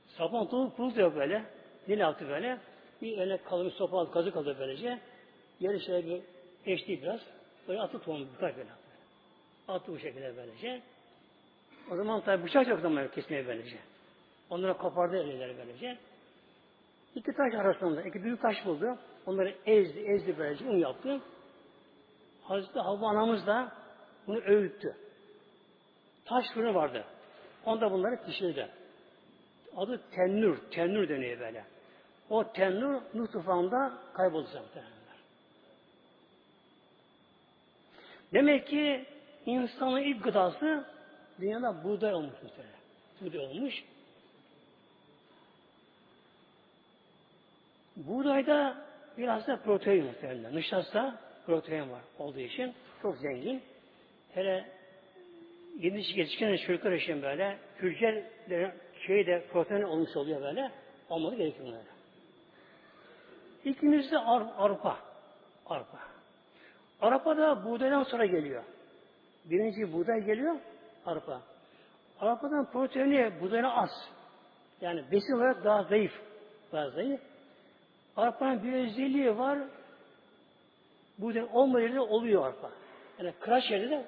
Sapan 0.08 0.50
tuğ 0.50 0.72
pul 0.78 0.96
yok 0.96 1.16
böyle. 1.16 1.44
Dil 1.88 2.08
altı 2.08 2.30
böyle. 2.30 2.58
Bir 3.02 3.18
eline 3.18 3.38
kalın 3.38 3.70
sopa 3.70 4.00
aldı, 4.00 4.12
kazık 4.12 4.38
aldı 4.38 4.56
böylece. 4.60 5.00
Yarı 5.60 5.80
şöyle 5.80 6.08
bir 6.08 6.22
eşti 6.66 7.02
biraz. 7.02 7.22
Böyle 7.68 7.82
atı 7.82 8.00
tohum 8.00 8.28
birkaç 8.34 8.58
böyle. 8.58 8.70
Attı 9.68 9.92
bu 9.92 10.00
şekilde 10.00 10.38
böylece. 10.38 10.82
O 11.92 11.96
zaman 11.96 12.22
tabi 12.22 12.44
bıçak 12.44 12.68
yok 12.68 12.80
zaman 12.82 13.12
kesmeye 13.12 13.48
böylece. 13.48 13.78
Onlara 14.50 14.78
kopardı 14.78 15.18
elleri 15.18 15.58
böylece. 15.58 15.98
İki 17.16 17.32
taş 17.34 17.54
arasında, 17.54 18.02
iki 18.02 18.24
büyük 18.24 18.42
taş 18.42 18.66
buldu. 18.66 18.98
Onları 19.26 19.56
ezdi, 19.66 20.00
ezdi 20.00 20.38
böylece, 20.38 20.66
un 20.66 20.78
yaptı. 20.78 21.22
Hazreti 22.47 22.79
Havva 22.79 23.10
anamız 23.10 23.47
da 23.47 23.71
bunu 24.27 24.39
öğüttü. 24.39 24.95
Taş 26.25 26.45
fırını 26.53 26.75
vardı. 26.75 27.05
Onda 27.65 27.91
bunları 27.91 28.25
pişirdi. 28.25 28.69
Adı 29.77 30.01
tennür, 30.12 30.57
tennür 30.71 31.10
deniyor 31.10 31.39
böyle. 31.39 31.65
O 32.29 32.51
tennür 32.51 33.01
Nuh 33.13 33.31
tufanında 33.31 33.93
muhtemelen. 34.62 34.97
Demek 38.33 38.67
ki 38.67 39.05
insanın 39.45 40.01
ilk 40.01 40.23
gıdası 40.23 40.86
dünyada 41.39 41.83
buğday 41.83 42.13
olmuş 42.13 42.43
muhtemelen. 42.43 42.79
Buğday 43.21 43.39
olmuş. 43.39 43.83
Buğdayda 47.95 48.77
biraz 49.17 49.47
da 49.47 49.57
protein 49.57 50.05
muhtemelen. 50.05 50.55
Nişasta 50.55 51.27
protein 51.47 51.91
var 51.91 52.01
olduğu 52.19 52.39
için 52.39 52.73
çok 53.01 53.17
zengin. 53.17 53.62
Hele 54.33 54.65
yedi 55.79 55.97
yetişkin 55.97 56.57
çocuklar 56.57 56.91
için 56.91 57.21
böyle 57.21 57.57
hücrelerin 57.81 58.71
şeyi 59.07 59.27
de 59.27 59.43
protein 59.51 59.81
olmuş 59.81 60.17
oluyor 60.17 60.41
böyle. 60.41 60.71
Olmalı 61.10 61.36
gerekiyor 61.36 61.65
bunlara. 61.67 61.81
İkincisi 63.65 64.17
ar 64.17 64.43
arpa. 64.57 64.97
Arpa. 65.65 65.99
Arpa 67.01 67.38
da 67.38 67.65
buğdaydan 67.65 68.03
sonra 68.03 68.25
geliyor. 68.25 68.63
Birinci 69.45 69.93
buğday 69.93 70.25
geliyor, 70.25 70.55
arpa. 71.05 71.41
Arpadan 72.19 72.71
proteini 72.71 73.31
buğdayına 73.41 73.73
az. 73.73 73.89
Yani 74.81 75.03
besin 75.12 75.33
olarak 75.33 75.63
daha 75.63 75.83
zayıf. 75.83 76.13
Daha 76.71 76.89
zayıf. 76.89 77.21
Arpanın 78.17 78.63
bir 78.63 78.73
özelliği 78.73 79.38
var. 79.38 79.60
Buğday 81.17 81.43
olmadığı 81.53 81.82
yerde 81.82 81.99
oluyor 81.99 82.47
arpa. 82.47 82.71
Yani 83.19 83.34
kıraç 83.39 83.71
yerde 83.71 83.89
de 83.89 84.06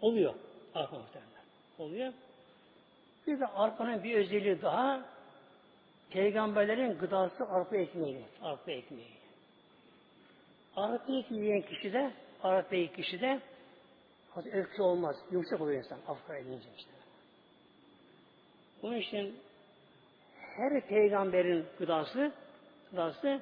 oluyor 0.00 0.34
arpa 0.74 0.98
muhtemelen. 0.98 1.28
Oluyor. 1.78 2.12
Bir 3.26 3.40
de 3.40 3.46
arpanın 3.46 4.04
bir 4.04 4.14
özelliği 4.14 4.62
daha 4.62 5.04
peygamberlerin 6.10 6.98
gıdası 6.98 7.44
arpa 7.48 7.76
ekmeği. 7.76 8.24
Arpa 8.42 8.70
ekmeği. 8.70 9.18
Arpa 10.76 11.12
ekmeği 11.12 11.44
yiyen 11.44 11.62
kişi 11.62 11.92
de 11.92 12.10
arpa 12.42 12.76
yiyen 12.76 12.92
kişi 12.92 13.20
de 13.20 13.40
öfke 14.52 14.82
olmaz. 14.82 15.16
Yumuşak 15.30 15.60
oluyor 15.60 15.78
insan. 15.84 15.98
Afra 16.08 16.36
edince 16.36 16.68
işte. 16.78 16.90
Bunun 18.82 18.96
için 18.96 19.38
her 20.38 20.80
peygamberin 20.80 21.66
gıdası 21.78 22.32
gıdası 22.90 23.40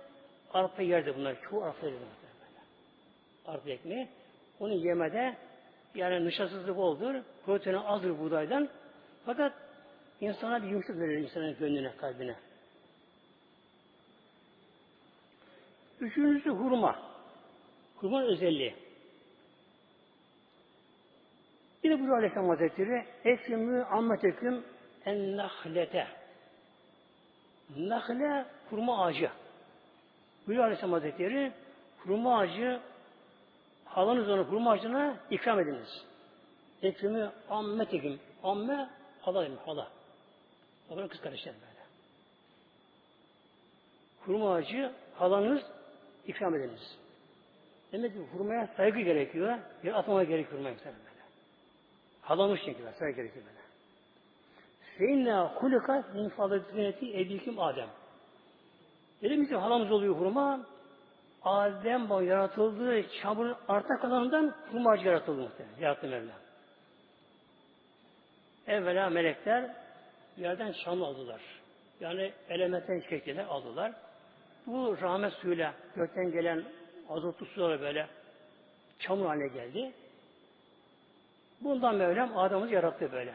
arpa 0.52 0.82
yerde 0.82 1.16
bunlar. 1.16 1.36
Çoğu 1.50 1.64
arpa 1.64 1.86
bunlar. 1.86 2.25
Arpa 3.46 3.70
ekmeği. 3.70 4.08
Onu 4.60 4.72
yemede 4.74 5.36
yani 5.94 6.26
nişastsızlık 6.26 6.78
olur. 6.78 7.14
Proteini 7.46 7.78
azdır 7.78 8.18
buğdaydan. 8.18 8.68
Fakat 9.26 9.52
insana 10.20 10.62
bir 10.62 10.68
yumuşak 10.68 10.98
verir 10.98 11.18
insanın 11.18 11.58
gönlüne, 11.58 11.96
kalbine. 11.96 12.36
Üçüncüsü 16.00 16.50
hurma. 16.50 16.98
Hurma 17.96 18.22
özelliği. 18.22 18.74
Yine 21.82 22.08
bu 22.08 22.14
Aleyhisselam 22.14 22.48
Hazretleri 22.48 23.04
Ekrimü 23.24 23.84
ammeteküm 23.84 24.64
en 25.04 25.36
nahlete. 25.36 26.06
Nahle 27.76 28.46
hurma 28.70 29.04
ağacı. 29.04 29.30
Buyuruyor 30.46 30.64
Aleyhisselam 30.64 30.92
Hazretleri 30.92 31.52
hurma 31.98 32.38
ağacı 32.38 32.80
halanız 33.96 34.28
onu 34.28 34.44
hurma 34.44 34.70
ağacına 34.70 35.16
ikram 35.30 35.60
ediniz. 35.60 36.04
Ekrimü 36.82 37.30
ammeteküm. 37.50 38.20
Amme 38.42 38.90
halayım 39.20 39.56
hala. 39.66 39.88
Babanın 40.90 41.08
kız 41.08 41.20
kardeşleri 41.20 41.54
böyle. 41.54 41.86
Hurma 44.20 44.54
ağacı 44.54 44.92
halanız 45.14 45.62
ikram 46.26 46.54
ediniz. 46.54 46.96
Demek 47.92 48.12
ki 48.12 48.18
hurmaya 48.32 48.66
saygı 48.76 49.00
gerekiyor. 49.00 49.58
Bir 49.84 49.98
atmama 49.98 50.24
gerekiyor 50.24 50.58
hurmaya 50.58 50.76
böyle. 50.84 50.96
Halanız 52.20 52.58
çünkü 52.64 52.82
saygı 52.98 53.16
gerekiyor 53.16 53.44
böyle. 53.46 53.58
Feinna 54.98 55.54
hulikat 55.54 56.14
min 56.14 56.28
fadileti 56.28 57.20
ebikim 57.20 57.58
Adem. 57.58 57.88
Dedim 59.22 59.46
ki 59.46 59.54
halamız 59.54 59.92
oluyor 59.92 60.16
hurma. 60.16 60.66
Adem 61.46 62.08
bu 62.08 62.22
yaratıldığı 62.22 63.04
çamurun 63.22 63.56
arta 63.68 63.96
kalanından 63.96 64.54
hurma 64.72 64.90
ağacı 64.90 65.06
yaratıldı 65.06 65.42
muhtemelen. 65.42 65.80
Yarattı 65.80 66.06
Mevlam. 66.06 66.36
Evvela 68.66 69.10
melekler 69.10 69.70
yerden 70.36 70.72
çam 70.84 71.02
aldılar. 71.02 71.40
Yani 72.00 72.32
elementten 72.48 73.02
şekilde 73.10 73.44
aldılar. 73.44 73.92
Bu 74.66 74.96
rahmet 75.02 75.32
suyuyla 75.32 75.74
gökten 75.96 76.32
gelen 76.32 76.64
azotlu 77.08 77.46
sularla 77.46 77.80
böyle 77.80 78.06
çamur 78.98 79.26
haline 79.26 79.48
geldi. 79.48 79.92
Bundan 81.60 81.94
Mevlam 81.94 82.38
Adem'i 82.38 82.72
yarattı 82.72 83.12
böyle. 83.12 83.34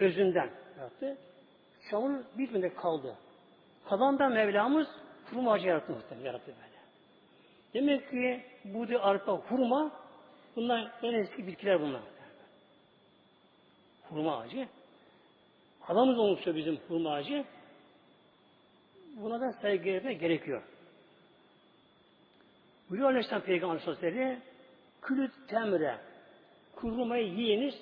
Özünden 0.00 0.50
yarattı. 0.78 1.16
Çamur 1.90 2.18
bitmedi 2.38 2.74
kaldı. 2.74 3.16
Kalandan 3.88 4.32
Mevlamız 4.32 4.88
hurma 5.30 5.52
ağacı 5.52 5.66
yarattı 5.66 5.92
muhtemelen 5.92 6.26
yarattı 6.26 6.46
böyle. 6.46 6.76
Demek 7.74 8.10
ki 8.10 8.42
buğday, 8.64 8.98
arpa, 9.02 9.32
hurma 9.32 9.90
bunlar 10.56 10.92
en 11.02 11.14
eski 11.14 11.46
bitkiler 11.46 11.80
bunlar. 11.80 12.02
Hurma 14.08 14.38
ağacı. 14.38 14.68
Halamız 15.80 16.18
olmuşsa 16.18 16.56
bizim 16.56 16.76
hurma 16.88 17.12
ağacı. 17.12 17.44
Buna 19.16 19.40
da 19.40 19.52
saygı 19.52 20.10
gerekiyor. 20.12 20.62
Buyuruyor 22.90 23.10
Aleyhisselam 23.10 23.42
Peygamber 23.42 23.78
Sözleri 23.78 24.38
külü 25.02 25.30
temre 25.48 25.98
kurrumayı 26.74 27.26
yiyiniz 27.26 27.74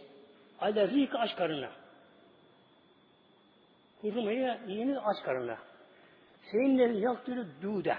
ale 0.61 0.89
rik 0.89 1.15
aç 1.15 1.37
karnına. 1.37 1.71
Kurrumayı 4.01 4.59
yiyiniz 4.67 4.99
aç 5.05 5.17
karnına. 5.25 5.59
Seninle 6.51 6.99
yaktırı 6.99 7.47
dude. 7.63 7.97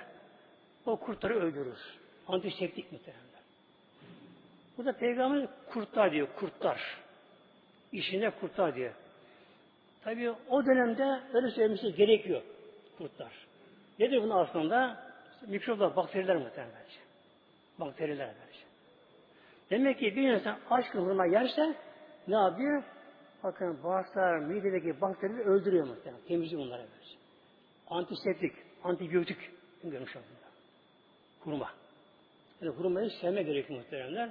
O 0.86 0.98
kurtları 0.98 1.40
öldürür. 1.40 1.80
Antiseptik 2.28 2.92
muhtemelen. 2.92 3.26
Burada 4.78 4.94
Peygamber 4.94 5.48
kurtlar 5.74 6.12
diyor, 6.12 6.28
kurtlar. 6.36 6.82
İşinde 7.92 8.30
kurtlar 8.30 8.76
diyor. 8.76 8.94
Tabi 10.04 10.32
o 10.50 10.66
dönemde 10.66 11.20
öyle 11.34 11.52
söylemesi 11.52 11.96
gerekiyor 11.96 12.42
kurtlar. 12.98 13.32
Nedir 14.00 14.22
bunun 14.22 14.36
aslında? 14.36 15.06
Mikroplar, 15.48 15.96
bakteriler 15.96 16.36
muhtemelen. 16.36 16.86
Bakteriler 17.80 18.28
böylece. 18.42 18.66
Demek 19.70 20.00
ki 20.00 20.16
bir 20.16 20.34
insan 20.34 20.58
aç 20.70 20.86
hurma 20.94 21.26
yerse 21.26 21.76
ne 22.28 22.36
yapıyor? 22.36 22.84
Bakın 23.44 23.84
bağırsaklar, 23.84 24.40
midedeki 24.40 25.02
bakterileri 25.02 25.44
öldürüyor 25.44 25.88
muhtemelen. 25.88 26.22
Temizliyor 26.28 26.62
bunlara 26.62 26.82
böylece. 26.82 27.15
Antiseptik, 27.90 28.54
antibiyotik 28.84 29.38
görmüş 29.84 30.16
bunda. 30.16 30.46
Hurma. 31.40 31.72
Yani 32.62 32.72
hurmayı 32.72 33.10
sevme 33.10 33.44
gerekiyor 33.44 33.80
muhteremler. 33.80 34.30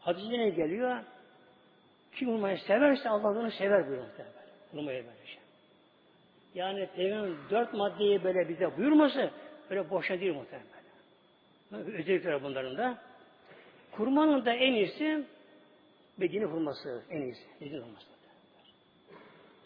Hadisinde 0.00 0.38
ne 0.38 0.48
geliyor? 0.48 1.02
Kim 2.12 2.28
hurmayı 2.28 2.58
severse 2.58 3.08
Allah 3.08 3.28
onu 3.28 3.50
sever 3.50 3.86
buyuruyor 3.86 4.08
muhtemelen. 4.08 4.34
Hurmayı 4.72 5.04
böyle 5.06 5.26
şey. 5.26 5.38
Yani 6.54 6.88
Peygamber 6.96 7.50
dört 7.50 7.74
maddeyi 7.74 8.24
böyle 8.24 8.48
bize 8.48 8.76
buyurması 8.76 9.30
böyle 9.70 9.90
boşa 9.90 10.20
değil 10.20 10.34
muhtemelen. 10.34 10.76
Özellikler 11.72 12.42
bunların 12.42 12.76
da. 12.76 12.98
Kurmanın 13.92 14.44
da 14.44 14.52
en 14.52 14.72
iyisi 14.72 15.24
Medine 16.16 16.44
hurması 16.44 17.02
en 17.10 17.22
iyisi. 17.22 17.42
Medine 17.60 17.78
hurması. 17.78 18.06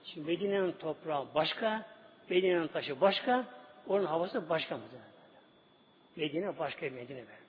Şimdi 0.05 0.27
Medine'nin 0.27 0.73
toprağı 0.73 1.35
başka, 1.35 1.87
Medine'nin 2.31 2.67
taşı 2.67 3.01
başka, 3.01 3.45
onun 3.89 4.05
havası 4.05 4.49
başka 4.49 4.77
mı? 4.77 4.83
Medine 6.17 6.59
başka 6.59 6.87
Medine 6.87 7.19
böyle. 7.19 7.41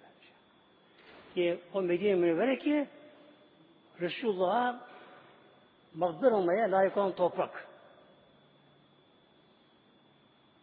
Ki 1.33 1.59
o 1.73 1.81
Medine 1.81 2.15
münevvere 2.15 2.59
ki 2.59 2.87
Resulullah'a 4.01 4.87
makbul 5.93 6.31
olmaya 6.31 6.71
layık 6.71 6.97
olan 6.97 7.15
toprak. 7.15 7.67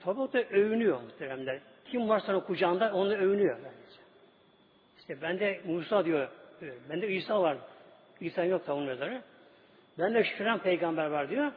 Toprak 0.01 0.33
da 0.33 0.43
övünüyor 0.43 1.01
muhteremler. 1.01 1.61
Kim 1.85 2.09
varsa 2.09 2.45
kucağında 2.45 2.93
onu 2.95 3.15
övünüyor. 3.15 3.57
Bence. 3.57 4.01
İşte 4.99 5.23
bende 5.23 5.61
Musa 5.67 6.05
diyor, 6.05 6.29
bende 6.91 7.09
İsa 7.09 7.43
var. 7.43 7.57
İsa 8.21 8.45
yok 8.45 8.67
tavuğun 8.67 8.85
mezarı. 8.85 9.23
Bende 9.99 10.25
Şükran 10.25 10.59
peygamber 10.59 11.07
var 11.07 11.31
diyor. 11.31 11.53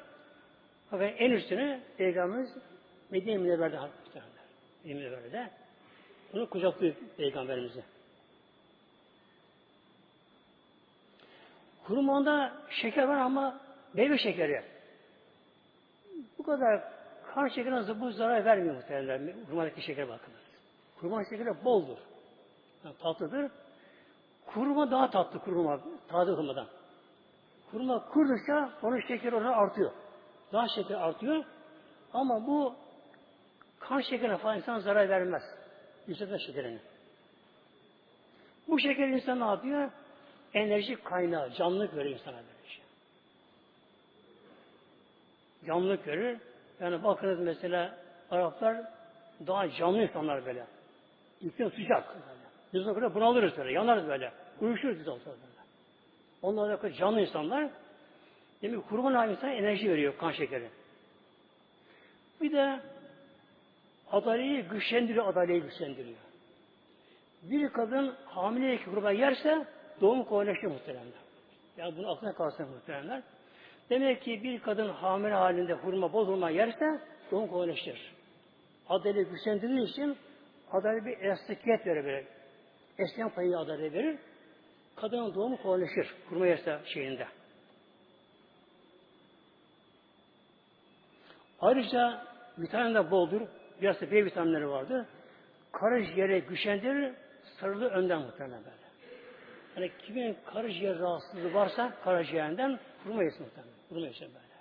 Fakat 0.91 1.13
en 1.17 1.31
üstüne 1.31 1.81
peygamberimiz 1.97 2.49
Medine 3.11 3.37
Münevver'de 3.37 3.79
Medine 4.83 4.99
Münevver'de. 4.99 5.49
Bunu 6.33 6.49
kucaklıyor 6.49 6.95
peygamberimizi. 7.17 7.83
Kurumanda 11.83 12.53
şeker 12.69 13.03
var 13.03 13.17
ama 13.17 13.59
meyve 13.93 14.17
şekeri. 14.17 14.63
Bu 16.37 16.43
kadar 16.43 16.83
kan 17.33 17.47
şekeri 17.47 17.71
nasıl 17.71 18.01
bu 18.01 18.11
zarar 18.11 18.45
vermiyor 18.45 18.75
muhtemelen. 18.75 19.33
Kurmadaki 19.45 19.81
şeker 19.81 20.09
bakınız. 20.09 20.41
Kurma 20.99 21.23
şekeri 21.23 21.63
boldur. 21.65 21.97
Yani 22.85 22.95
tatlıdır. 22.97 23.51
Kuruma 24.45 24.91
daha 24.91 25.09
tatlı 25.09 25.39
kuruma, 25.39 25.79
taze 26.07 26.31
hurmadan. 26.31 26.67
Kuruma 27.71 28.05
kurdukça 28.05 28.69
onun 28.81 29.01
şekeri 29.07 29.35
orada 29.35 29.55
artıyor. 29.55 29.91
Daha 30.53 30.67
şeker 30.67 30.95
artıyor. 30.95 31.43
Ama 32.13 32.47
bu 32.47 32.75
kan 33.79 34.01
şekerine 34.01 34.37
falan 34.37 34.57
insan 34.57 34.79
zarar 34.79 35.09
vermez. 35.09 35.43
Yükseltme 36.07 36.39
şekerini. 36.39 36.79
Bu 38.67 38.79
şeker 38.79 39.07
insan 39.07 39.39
ne 39.39 39.45
yapıyor? 39.45 39.91
Enerji 40.53 40.95
kaynağı, 41.03 41.53
canlılık 41.53 41.95
verir 41.95 42.09
insana 42.09 42.35
böyle 42.35 42.69
şey. 42.69 42.83
Canlılık 45.67 46.07
verir. 46.07 46.37
Yani 46.79 47.03
bakınız 47.03 47.39
mesela 47.39 47.95
Araplar 48.31 48.77
daha 49.47 49.71
canlı 49.71 50.01
insanlar 50.03 50.45
böyle. 50.45 50.65
İklim 51.41 51.71
sıcak. 51.71 52.15
Biz 52.73 52.87
o 52.87 52.93
kadar 52.93 53.15
bunalırız 53.15 53.57
böyle, 53.57 53.71
yanarız 53.71 54.07
böyle. 54.07 54.31
Uyuşuruz 54.61 54.99
biz 54.99 55.07
olsa 55.07 55.25
böyle. 55.25 55.61
Onlar 56.41 56.83
da 56.83 56.93
canlı 56.93 57.21
insanlar. 57.21 57.69
Demek 58.61 58.83
ki 58.83 58.89
kurban 58.89 59.29
insan 59.29 59.49
enerji 59.49 59.89
veriyor 59.89 60.17
kan 60.17 60.31
şekeri. 60.31 60.69
Bir 62.41 62.51
de 62.51 62.79
adaleyi 64.11 64.63
güçlendiriyor, 64.63 65.27
adaleyi 65.27 65.61
güçlendiriyor. 65.61 66.17
Bir 67.43 67.69
kadın 67.69 68.15
hamileyken 68.25 68.93
kurban 68.93 69.11
yerse 69.11 69.65
doğum 70.01 70.23
kolaylaşıyor 70.23 70.71
muhteremler. 70.71 71.21
Yani 71.77 71.97
bunu 71.97 72.11
aklına 72.11 72.33
kalsın 72.33 72.69
muhteremler. 72.69 73.23
Demek 73.89 74.21
ki 74.21 74.43
bir 74.43 74.59
kadın 74.59 74.89
hamile 74.89 75.33
halinde 75.33 75.73
hurma, 75.73 76.13
bol 76.13 76.27
hurma 76.27 76.49
yerse 76.49 77.01
doğum 77.31 77.47
kolaylaşır. 77.47 78.13
Adaleyi 78.89 79.25
güçlendirdiği 79.25 79.87
için 79.89 80.17
adalet 80.71 81.05
bir 81.05 81.17
elastikiyet 81.17 81.87
verir 81.87 82.05
böyle. 82.05 82.25
Esnem 82.97 83.29
payı 83.29 83.57
adalet 83.57 83.93
verir. 83.93 84.19
Kadının 84.95 85.35
doğumu 85.35 85.61
kolaylaşır. 85.61 86.15
Hurma 86.29 86.47
yerse 86.47 86.79
şeyinde. 86.85 87.27
Ayrıca 91.61 92.21
vitamin 92.57 92.95
de 92.95 93.11
boldur. 93.11 93.41
Biraz 93.81 94.01
da 94.01 94.11
B 94.11 94.25
vitaminleri 94.25 94.69
vardır. 94.69 95.05
Karaciğere 95.71 96.39
güçlendirir, 96.39 97.13
sarılı 97.59 97.89
önden 97.89 98.21
muhtemelen 98.21 98.63
böyle. 98.63 98.75
Yani 99.75 99.91
kimin 100.05 100.37
karaciğer 100.45 100.99
rahatsızlığı 100.99 101.53
varsa 101.53 101.93
karaciğerinden 102.03 102.79
hurma 103.03 103.23
yesin 103.23 103.41
muhtemelen. 103.41 103.73
Hurma 103.89 104.05
yesin 104.05 104.27
böyle. 104.27 104.51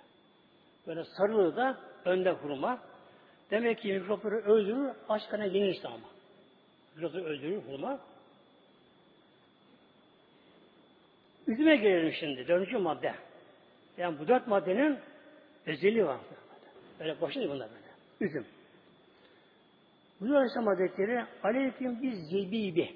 Böyle 0.87 1.03
sarılı 1.17 1.55
da 1.55 1.77
önde 2.05 2.31
hurma. 2.31 2.79
Demek 3.51 3.79
ki 3.79 3.93
mikropları 3.93 4.35
öldürür, 4.35 4.91
aç 5.09 5.29
karnına 5.29 5.47
yenirse 5.47 5.87
ama. 5.87 6.07
Mikropları 6.95 7.23
öldürür 7.23 7.61
hurma. 7.61 7.99
Üzüme 11.47 11.75
gelelim 11.75 12.13
şimdi. 12.13 12.47
Dördüncü 12.47 12.77
madde. 12.77 13.13
Yani 13.97 14.19
bu 14.19 14.27
dört 14.27 14.47
maddenin 14.47 14.99
özelliği 15.65 16.05
var. 16.05 16.17
Böyle 17.01 17.21
boşuna 17.21 17.49
bunlar 17.49 17.69
böyle. 17.69 18.29
Üzüm. 18.29 18.45
Bu 20.21 20.25
Aleyhisselam 20.35 20.67
Hazretleri 20.67 21.25
Aleyküm 21.43 22.01
biz 22.01 22.29
zebibi. 22.29 22.95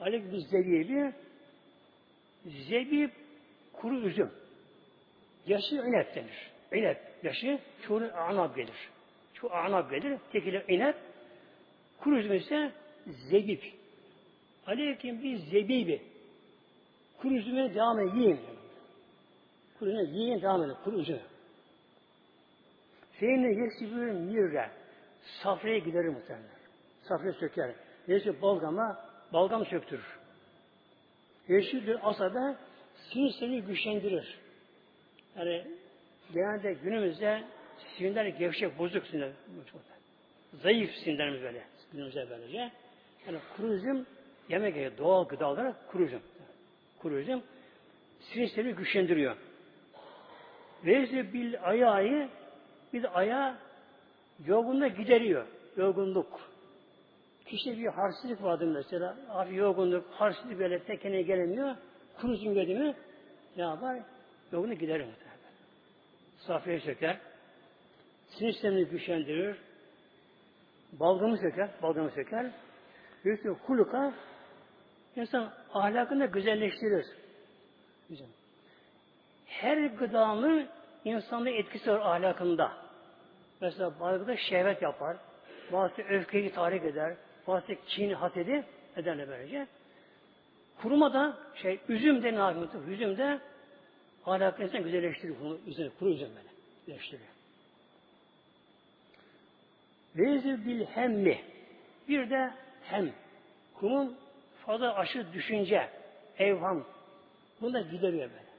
Aleyküm 0.00 0.32
biz 0.32 0.46
zebibi. 0.46 1.12
Zebib 2.68 3.10
kuru 3.72 4.00
üzüm. 4.00 4.30
Yaşı 5.46 5.74
inep 5.74 6.14
denir. 6.14 6.50
İnep 6.72 6.98
yaşı 7.22 7.58
çoğunu 7.86 8.16
anab 8.16 8.56
gelir. 8.56 8.90
Şu 9.34 9.54
anap 9.54 9.90
gelir, 9.90 10.18
tekile 10.32 10.64
iner. 10.68 10.94
Kuru 12.00 12.18
üzüm 12.18 12.34
ise 12.34 12.72
zebib. 13.06 13.62
Aleyküm 14.66 15.22
bir 15.22 15.36
zebibi. 15.36 16.02
Kuru 17.18 17.34
üzümü 17.34 17.74
devam 17.74 18.16
yiyin. 18.18 18.40
Kuru 19.78 19.90
üzümü 19.90 20.18
yiyin, 20.18 20.42
devam 20.42 20.62
edin, 20.62 20.74
kuru 20.84 21.00
üzümü. 21.00 21.33
Feyne 23.20 23.48
yesibür 23.48 24.10
mirre. 24.10 24.70
Safraya 25.42 25.78
giderir 25.78 26.08
muhtemelen. 26.08 26.48
Safraya 27.02 27.32
söker. 27.32 27.74
Neyse 28.08 28.42
balgama, 28.42 28.98
balgam 29.32 29.66
söktürür. 29.66 30.18
Yeşildir 31.48 31.98
asada 32.02 32.56
sinir 33.12 33.30
seni 33.40 33.62
güçlendirir. 33.62 34.38
Yani 35.36 35.64
genelde 36.34 36.72
günümüzde 36.72 37.44
sinirler 37.96 38.26
gevşek, 38.26 38.78
bozuk 38.78 39.06
sinirler. 39.06 39.32
Zayıf 40.62 40.90
sinirlerimiz 40.94 41.42
böyle. 41.42 41.62
Günümüzde 41.92 42.30
böylece. 42.30 42.70
Yani 43.26 43.38
kuru 43.56 44.04
yemek 44.48 44.74
gerekiyor. 44.74 44.98
Doğal 44.98 45.28
gıda 45.28 45.48
olarak 45.48 45.88
kuru 45.88 46.02
üzüm. 46.02 46.20
Kuru 46.98 47.18
üzüm 47.18 47.42
sinir 48.20 48.46
sistemi 48.46 48.74
güçlendiriyor. 48.74 49.36
Ve 50.84 51.32
bil 51.32 51.54
ayağı 51.62 52.28
bir 52.94 53.02
de 53.02 53.08
aya 53.08 53.58
yorgunluğu 54.46 54.88
gideriyor. 54.88 55.46
Yorgunluk. 55.76 56.40
Kişi 57.46 57.78
bir 57.78 57.86
harsizlik 57.86 58.42
vardır 58.42 58.66
mesela. 58.66 59.16
Hafif 59.28 59.56
yorgunluk, 59.56 60.10
harsizlik 60.10 60.58
böyle 60.58 60.84
tekene 60.84 61.22
gelemiyor. 61.22 61.76
Kuru 62.20 62.32
üzüm 62.32 62.56
yedi 62.56 62.74
mi 62.74 62.94
ne 63.56 63.62
yapar? 63.62 63.98
Yorgunluk 64.52 64.80
giderir. 64.80 65.06
Safraya 66.38 66.80
söker. 66.80 67.18
Sinir 68.28 68.52
sistemini 68.52 68.84
güçlendirir. 68.84 69.56
Balgamı 70.92 71.38
söker. 71.38 71.70
Balgamı 71.82 72.10
söker. 72.10 72.50
Büyük 73.24 73.46
huluka 73.46 74.14
insan 75.16 75.52
ahlakını 75.72 76.26
güzelleştirir. 76.26 77.06
Güzel. 78.08 78.28
Her 79.46 79.86
gıdanın 79.86 80.68
insanda 81.04 81.50
etkisi 81.50 81.90
var 81.90 82.00
ahlakında. 82.00 82.83
Mesela 83.64 84.00
bazı 84.00 84.38
şehvet 84.38 84.82
yapar, 84.82 85.16
bazı 85.72 86.02
öfkeyi 86.02 86.52
tahrik 86.52 86.84
eder, 86.84 87.14
bazı 87.46 87.74
kin 87.86 88.10
hasedi 88.10 88.64
ederler 88.96 89.28
böylece. 89.28 89.66
Kuruma 90.82 91.12
da 91.12 91.38
şey, 91.54 91.80
üzüm 91.88 92.22
de 92.22 92.32
ne 92.32 92.38
yapıyor? 92.38 92.68
Üzüm 92.88 93.18
de 93.18 93.38
ahlakını 94.26 94.66
insan 94.66 94.82
güzelleştirir. 94.82 95.34
Üzüm, 95.66 95.92
kuru 95.98 96.10
üzüm 96.10 96.28
böyle. 96.28 96.48
Güzelleştiriyor. 96.86 97.28
Vezir 100.16 100.66
bil 100.66 100.84
hemmi. 100.84 101.40
Bir 102.08 102.30
de 102.30 102.50
hem. 102.82 103.12
Kumun 103.74 104.16
fazla 104.66 104.94
aşırı 104.94 105.32
düşünce, 105.32 105.88
evham. 106.38 106.84
Bunu 107.60 107.72
da 107.72 107.80
gideriyor 107.80 108.30
böyle. 108.30 108.54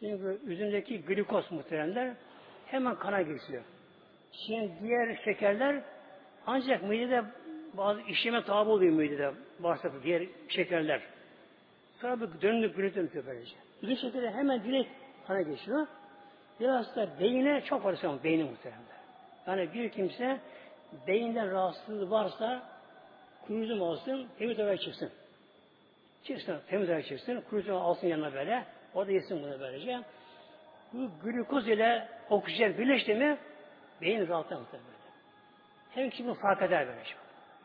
Çünkü 0.00 0.40
üzümdeki 0.46 1.02
glikoz 1.02 1.52
muhteremler 1.52 2.14
hemen 2.66 2.94
kana 2.94 3.22
geçiyor. 3.22 3.62
Şimdi 4.32 4.72
diğer 4.82 5.20
şekerler 5.24 5.82
ancak 6.46 6.82
midede 6.82 7.24
bazı 7.74 8.00
işleme 8.00 8.44
tabi 8.44 8.70
oluyor 8.70 8.92
midede 8.92 9.32
bağırsakta 9.58 10.02
diğer 10.02 10.22
şekerler. 10.48 11.02
Sonra 12.00 12.20
bir 12.20 12.40
dönülüp 12.42 12.76
gülüp 12.76 12.94
dönüp 12.94 13.26
böylece. 13.26 13.54
Üzüm 13.82 13.96
şekeri 13.96 14.30
hemen 14.30 14.64
direkt 14.64 14.90
kana 15.26 15.42
geçiyor. 15.42 15.86
Biraz 16.60 16.96
da 16.96 17.08
beyine 17.20 17.62
çok 17.64 17.84
var 17.84 17.98
beyni 18.24 18.44
muhteremler. 18.44 18.96
Yani 19.46 19.74
bir 19.74 19.88
kimse 19.88 20.40
beyinden 21.06 21.50
rahatsızlığı 21.50 22.10
varsa 22.10 22.62
kuru 23.46 23.58
üzüm 23.58 23.82
alsın, 23.82 24.26
temiz 24.38 24.58
hava 24.58 24.76
çıksın. 24.76 25.10
Çıksın, 26.24 26.60
temiz 26.68 26.88
hava 26.88 27.02
çıksın, 27.02 27.44
kuru 27.50 27.60
üzüm 27.60 27.76
alsın 27.76 28.06
yanına 28.06 28.34
böyle. 28.34 28.64
O 28.94 29.06
da 29.06 29.12
yesin 29.12 29.42
bunu 29.42 29.60
böylece. 29.60 30.00
Bu 30.92 31.10
glukoz 31.24 31.68
ile 31.68 32.08
oksijen 32.30 32.78
birleşti 32.78 33.14
mi 33.14 33.38
beyin 34.00 34.28
rahatlar 34.28 34.56
muhtemelen. 34.56 34.90
Hem 35.94 36.26
bunu 36.26 36.34
fark 36.34 36.62
eder 36.62 36.86
böyle 36.88 37.04
şey. 37.04 37.16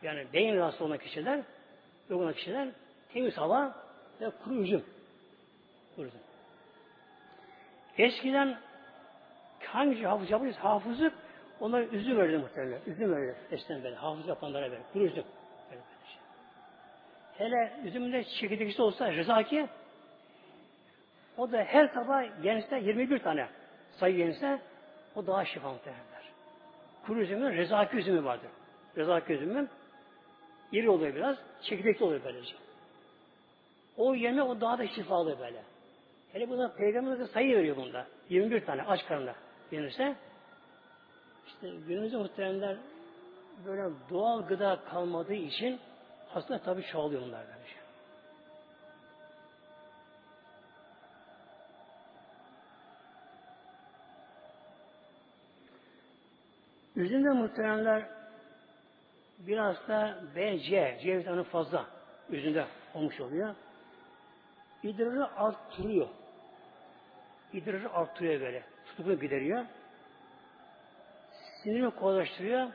Yani 0.02 0.26
beyin 0.32 0.56
rahatsız 0.56 0.82
olan 0.82 0.98
kişiler, 0.98 1.40
olan 2.10 2.32
kişiler 2.32 2.68
temiz 3.12 3.36
hava 3.36 3.74
ve 4.20 4.30
kuru 4.44 4.54
üzüm. 4.54 4.84
Kuru 5.96 6.06
üzüm. 6.06 6.20
Eskiden 7.98 8.58
hangi 9.64 10.02
hafız 10.02 10.30
yapıyoruz? 10.30 10.58
Hafızlık 10.58 11.12
onlara 11.60 11.84
üzüm 11.84 12.18
verirdi 12.18 12.38
muhtemelen. 12.38 12.80
Üzüm 12.86 13.16
verirdi. 13.16 13.36
Eskiden 13.50 13.84
böyle. 13.84 13.96
Hafız 13.96 14.28
yapanlara 14.28 14.70
böyle. 14.70 14.82
Kuru 14.92 15.04
üzüm. 15.04 15.24
Böyle 15.70 15.80
böyle 15.80 16.06
şey. 16.06 16.18
Hele 17.38 17.72
üzümde 17.84 18.24
çekirdeğisi 18.24 18.82
olsa 18.82 19.12
rızaki 19.12 19.68
o 21.36 21.52
da 21.52 21.64
her 21.64 21.88
sabah 21.88 22.44
yenirse 22.44 22.78
21 22.78 23.18
tane 23.18 23.46
sayı 23.98 24.16
yenirse 24.16 24.60
o 25.16 25.26
daha 25.26 25.44
şifa 25.44 25.72
muhtemelenler. 25.72 26.22
Kuru 27.06 27.20
üzümün 27.20 27.56
rezaki 27.56 27.96
üzümü 27.96 28.24
vardır. 28.24 28.50
Rezaki 28.96 29.32
üzümün 29.32 29.68
iri 30.72 30.90
oluyor 30.90 31.14
biraz, 31.14 31.36
çekirdekli 31.62 32.04
oluyor 32.04 32.20
böylece. 32.24 32.54
O 33.96 34.14
yeme 34.14 34.42
o 34.42 34.60
daha 34.60 34.78
da 34.78 34.88
şifalı 34.88 35.38
böyle. 35.38 35.62
Hele 36.32 36.48
buna 36.48 36.68
peygamberimiz 36.68 37.30
sayı 37.30 37.56
veriyor 37.56 37.76
bunda. 37.76 38.06
21 38.28 38.64
tane 38.64 38.82
aç 38.82 39.06
karnına 39.06 39.34
yenirse 39.70 40.16
işte 41.46 41.70
günümüzde 41.88 42.16
muhteremler 42.16 42.76
böyle 43.66 43.94
doğal 44.10 44.46
gıda 44.46 44.80
kalmadığı 44.90 45.34
için 45.34 45.80
hasta 46.28 46.58
tabii 46.58 46.82
çoğalıyor 46.82 47.22
bunlar 47.22 47.44
böylece. 57.02 57.14
Üzümde 57.14 57.30
muhteremler 57.30 58.02
biraz 59.38 59.88
da 59.88 60.18
B, 60.36 60.58
C, 60.58 60.98
vitamini 61.04 61.44
fazla 61.44 61.86
üzümde 62.30 62.66
olmuş 62.94 63.20
oluyor. 63.20 63.54
İdrarı 64.82 65.36
arttırıyor. 65.36 66.08
İdrarı 67.52 67.92
arttırıyor 67.92 68.40
böyle. 68.40 68.62
Tutuklu 68.86 69.20
gideriyor. 69.20 69.64
Sinirimi 71.62 71.90
kolaylaştırıyor. 71.90 72.68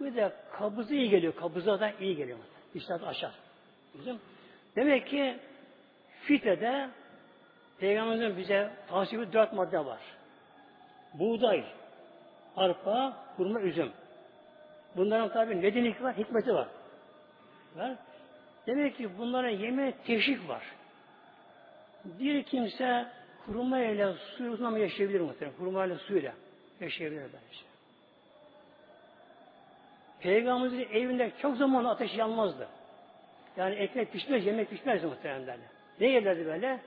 Bir 0.00 0.14
de 0.16 0.32
kabızı 0.52 0.94
iyi 0.94 1.10
geliyor. 1.10 1.34
Kabıza 1.36 1.80
da 1.80 1.92
iyi 2.00 2.16
geliyor. 2.16 2.38
İştahı 2.74 3.06
aşar. 3.06 3.32
Bizim. 3.94 4.20
Demek 4.76 5.06
ki 5.06 5.38
fitrede 6.22 6.90
Peygamberimizin 7.78 8.36
bize 8.36 8.70
tavsiye 8.88 9.32
dört 9.32 9.52
madde 9.52 9.84
var. 9.84 10.00
Buğday, 11.14 11.64
arpa, 12.56 13.16
hurma, 13.36 13.60
üzüm. 13.60 13.92
Bunların 14.96 15.32
tabi 15.32 15.62
nedeni 15.62 15.94
var, 16.02 16.16
hikmeti 16.16 16.54
var. 16.54 16.68
var. 17.76 17.96
Demek 18.66 18.96
ki 18.96 19.18
bunlara 19.18 19.48
yeme 19.48 19.92
teşvik 20.06 20.48
var. 20.48 20.62
Bir 22.04 22.42
kimse 22.42 23.06
hurma 23.46 23.78
ile 23.78 24.12
su 24.12 24.44
uzunlama 24.44 24.78
yaşayabilir 24.78 25.20
muhtemelen. 25.20 25.58
Hurma 25.58 25.86
ile 25.86 25.94
suyla 25.98 26.32
yaşayabilir 26.80 27.22
bence. 27.22 27.60
Peygamberimizin 30.20 30.94
evinde 30.94 31.32
çok 31.42 31.56
zaman 31.56 31.84
ateş 31.84 32.14
yanmazdı. 32.14 32.68
Yani 33.56 33.74
ekmek 33.74 34.12
pişmez, 34.12 34.46
yemek 34.46 34.70
pişmez 34.70 35.04
muhtemelen. 35.04 35.58
Ne 36.00 36.06
yerlerdi 36.06 36.46
böyle? 36.46 36.80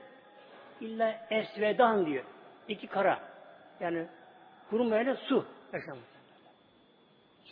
İlla 0.80 1.26
esvedan 1.30 2.06
diyor. 2.06 2.24
İki 2.68 2.86
kara. 2.86 3.20
Yani 3.80 4.06
hurma 4.70 5.00
ile 5.00 5.16
su 5.16 5.46
yaşamış. 5.72 6.04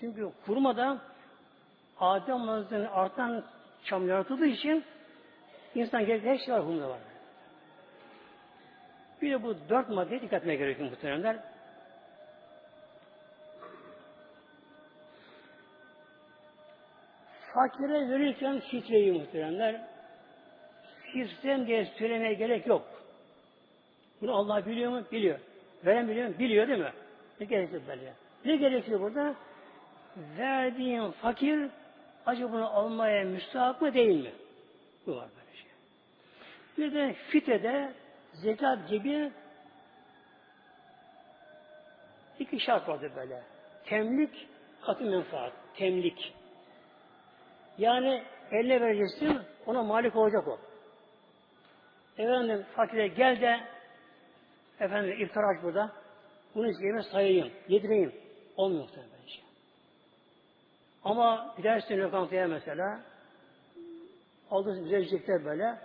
Çünkü 0.01 0.31
hurmada 0.47 0.99
Adem 2.01 2.41
Hazretleri'nin 2.41 2.87
artan 2.87 3.45
çam 3.85 4.09
yaratıldığı 4.09 4.47
için 4.47 4.85
insan 5.75 6.07
gerekli 6.07 6.29
her 6.29 6.39
şey 6.39 6.55
var 6.55 6.67
hurmada 6.67 6.89
var. 6.89 6.99
Bir 9.23 9.31
de 9.31 9.43
bu 9.43 9.57
dört 9.69 9.89
maddeye 9.89 10.21
dikkat 10.21 10.41
etmeye 10.41 10.57
gerekiyor 10.57 10.91
muhteremler. 10.91 11.37
Fakire 17.55 18.11
verirken 18.11 18.61
fitreyi 18.61 19.13
muhteremler. 19.13 19.81
Fitrem 21.13 21.67
diye 21.67 21.85
söylemeye 21.85 22.35
gerek 22.35 22.67
yok. 22.67 22.87
Bunu 24.21 24.35
Allah 24.35 24.67
biliyor 24.67 24.91
mu? 24.91 25.03
Biliyor. 25.13 25.39
Veren 25.85 26.09
biliyor 26.09 26.29
mu? 26.29 26.39
Biliyor 26.39 26.69
değil 26.69 26.79
mi? 26.79 26.93
Ne 27.43 27.47
gerekiyor 27.47 27.83
böyle? 27.89 28.13
Ne 28.45 28.57
gerekiyor 28.57 29.01
burada? 29.01 29.35
Verdiğin 30.39 31.11
fakir 31.11 31.71
acaba 32.27 32.53
bunu 32.53 32.69
almaya 32.69 33.25
müstahak 33.25 33.83
mı 33.83 33.95
değil 33.95 34.23
mi? 34.23 34.33
Bu 35.07 35.17
var 35.17 35.29
böyle 35.37 35.57
şey. 35.57 35.71
Bir 36.79 36.95
de 36.95 37.13
fitrede 37.13 37.93
zekat 38.33 38.89
gibi 38.89 39.31
iki 42.39 42.61
şart 42.61 42.89
vardır 42.89 43.13
böyle. 43.17 43.43
temlik 43.85 44.49
katı 44.83 45.05
menfaat. 45.05 45.53
Temlik. 45.77 46.35
Yani 47.79 48.23
eline 48.51 48.81
vereceksin, 48.81 49.41
ona 49.67 49.83
malik 49.83 50.17
olacak 50.17 50.49
o. 50.49 50.59
Efendim 52.19 52.67
fakire 52.77 53.09
gel 53.09 53.41
de 53.41 53.61
efendim 54.81 55.21
iftar 55.21 55.45
aç 55.45 55.63
burada. 55.63 56.02
Bunu 56.55 56.85
yeme 56.87 57.03
sayayım, 57.03 57.51
yedireyim. 57.69 58.13
Olmuyor 58.57 58.89
bence. 58.97 59.41
Ama 61.05 61.55
gidersin 61.57 61.99
lokantaya 61.99 62.49
mesela 62.49 63.01
alırsın 64.51 64.85
güzel 64.85 64.99
yiyecekler 64.99 65.45
böyle 65.45 65.79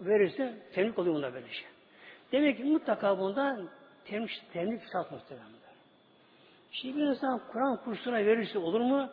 verirsin 0.00 0.62
temlik 0.74 0.98
oluyor 0.98 1.14
bunda 1.14 1.34
böyle 1.34 1.48
şey. 1.48 1.66
Demek 2.32 2.56
ki 2.56 2.64
mutlaka 2.64 3.18
bunda 3.18 3.60
temlik, 4.04 4.42
temlik 4.52 4.82
şart 4.92 5.12
muhtemelen. 5.12 5.64
Şimdi 6.72 6.96
bir 6.96 7.02
insan 7.02 7.40
Kur'an 7.52 7.76
kursuna 7.84 8.16
verirse 8.16 8.58
olur 8.58 8.80
mu? 8.80 9.10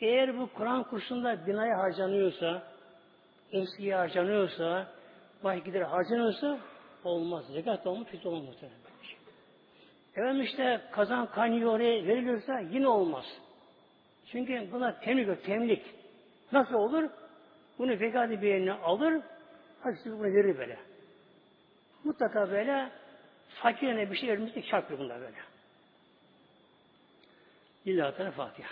Eğer 0.00 0.38
bu 0.38 0.48
Kur'an 0.54 0.84
kursunda 0.84 1.46
binaya 1.46 1.78
harcanıyorsa, 1.78 2.62
eskiye 3.52 3.96
harcanıyorsa, 3.96 4.92
baş 5.44 5.64
gider 5.64 5.80
harcanıyorsa 5.80 6.58
olmaz. 7.04 7.44
Zekat 7.52 7.86
olmuş, 7.86 8.08
hiç 8.12 8.26
olmaz 8.26 8.44
muhtemelen. 8.44 8.89
Efendim 10.16 10.42
işte 10.42 10.80
kazan 10.92 11.30
kaynıyor 11.30 11.70
oraya 11.70 12.06
veriliyorsa 12.06 12.58
yine 12.58 12.88
olmaz. 12.88 13.24
Çünkü 14.32 14.72
buna 14.72 15.00
temlik 15.00 15.44
temlik. 15.44 15.82
Nasıl 16.52 16.74
olur? 16.74 17.10
Bunu 17.78 17.96
fekadi 17.96 18.42
bir 18.42 18.48
yerine 18.48 18.72
alır, 18.72 19.22
hadi 19.80 19.96
bunu 20.04 20.22
verir 20.22 20.58
böyle. 20.58 20.78
Mutlaka 22.04 22.50
böyle 22.50 22.90
fakirine 23.62 24.10
bir 24.10 24.16
şey 24.16 24.28
vermesi 24.28 24.62
şart 24.62 24.98
bunda 24.98 25.20
böyle. 25.20 25.36
Lillahi 27.86 28.16
Teala 28.16 28.30
Fatiha. 28.30 28.68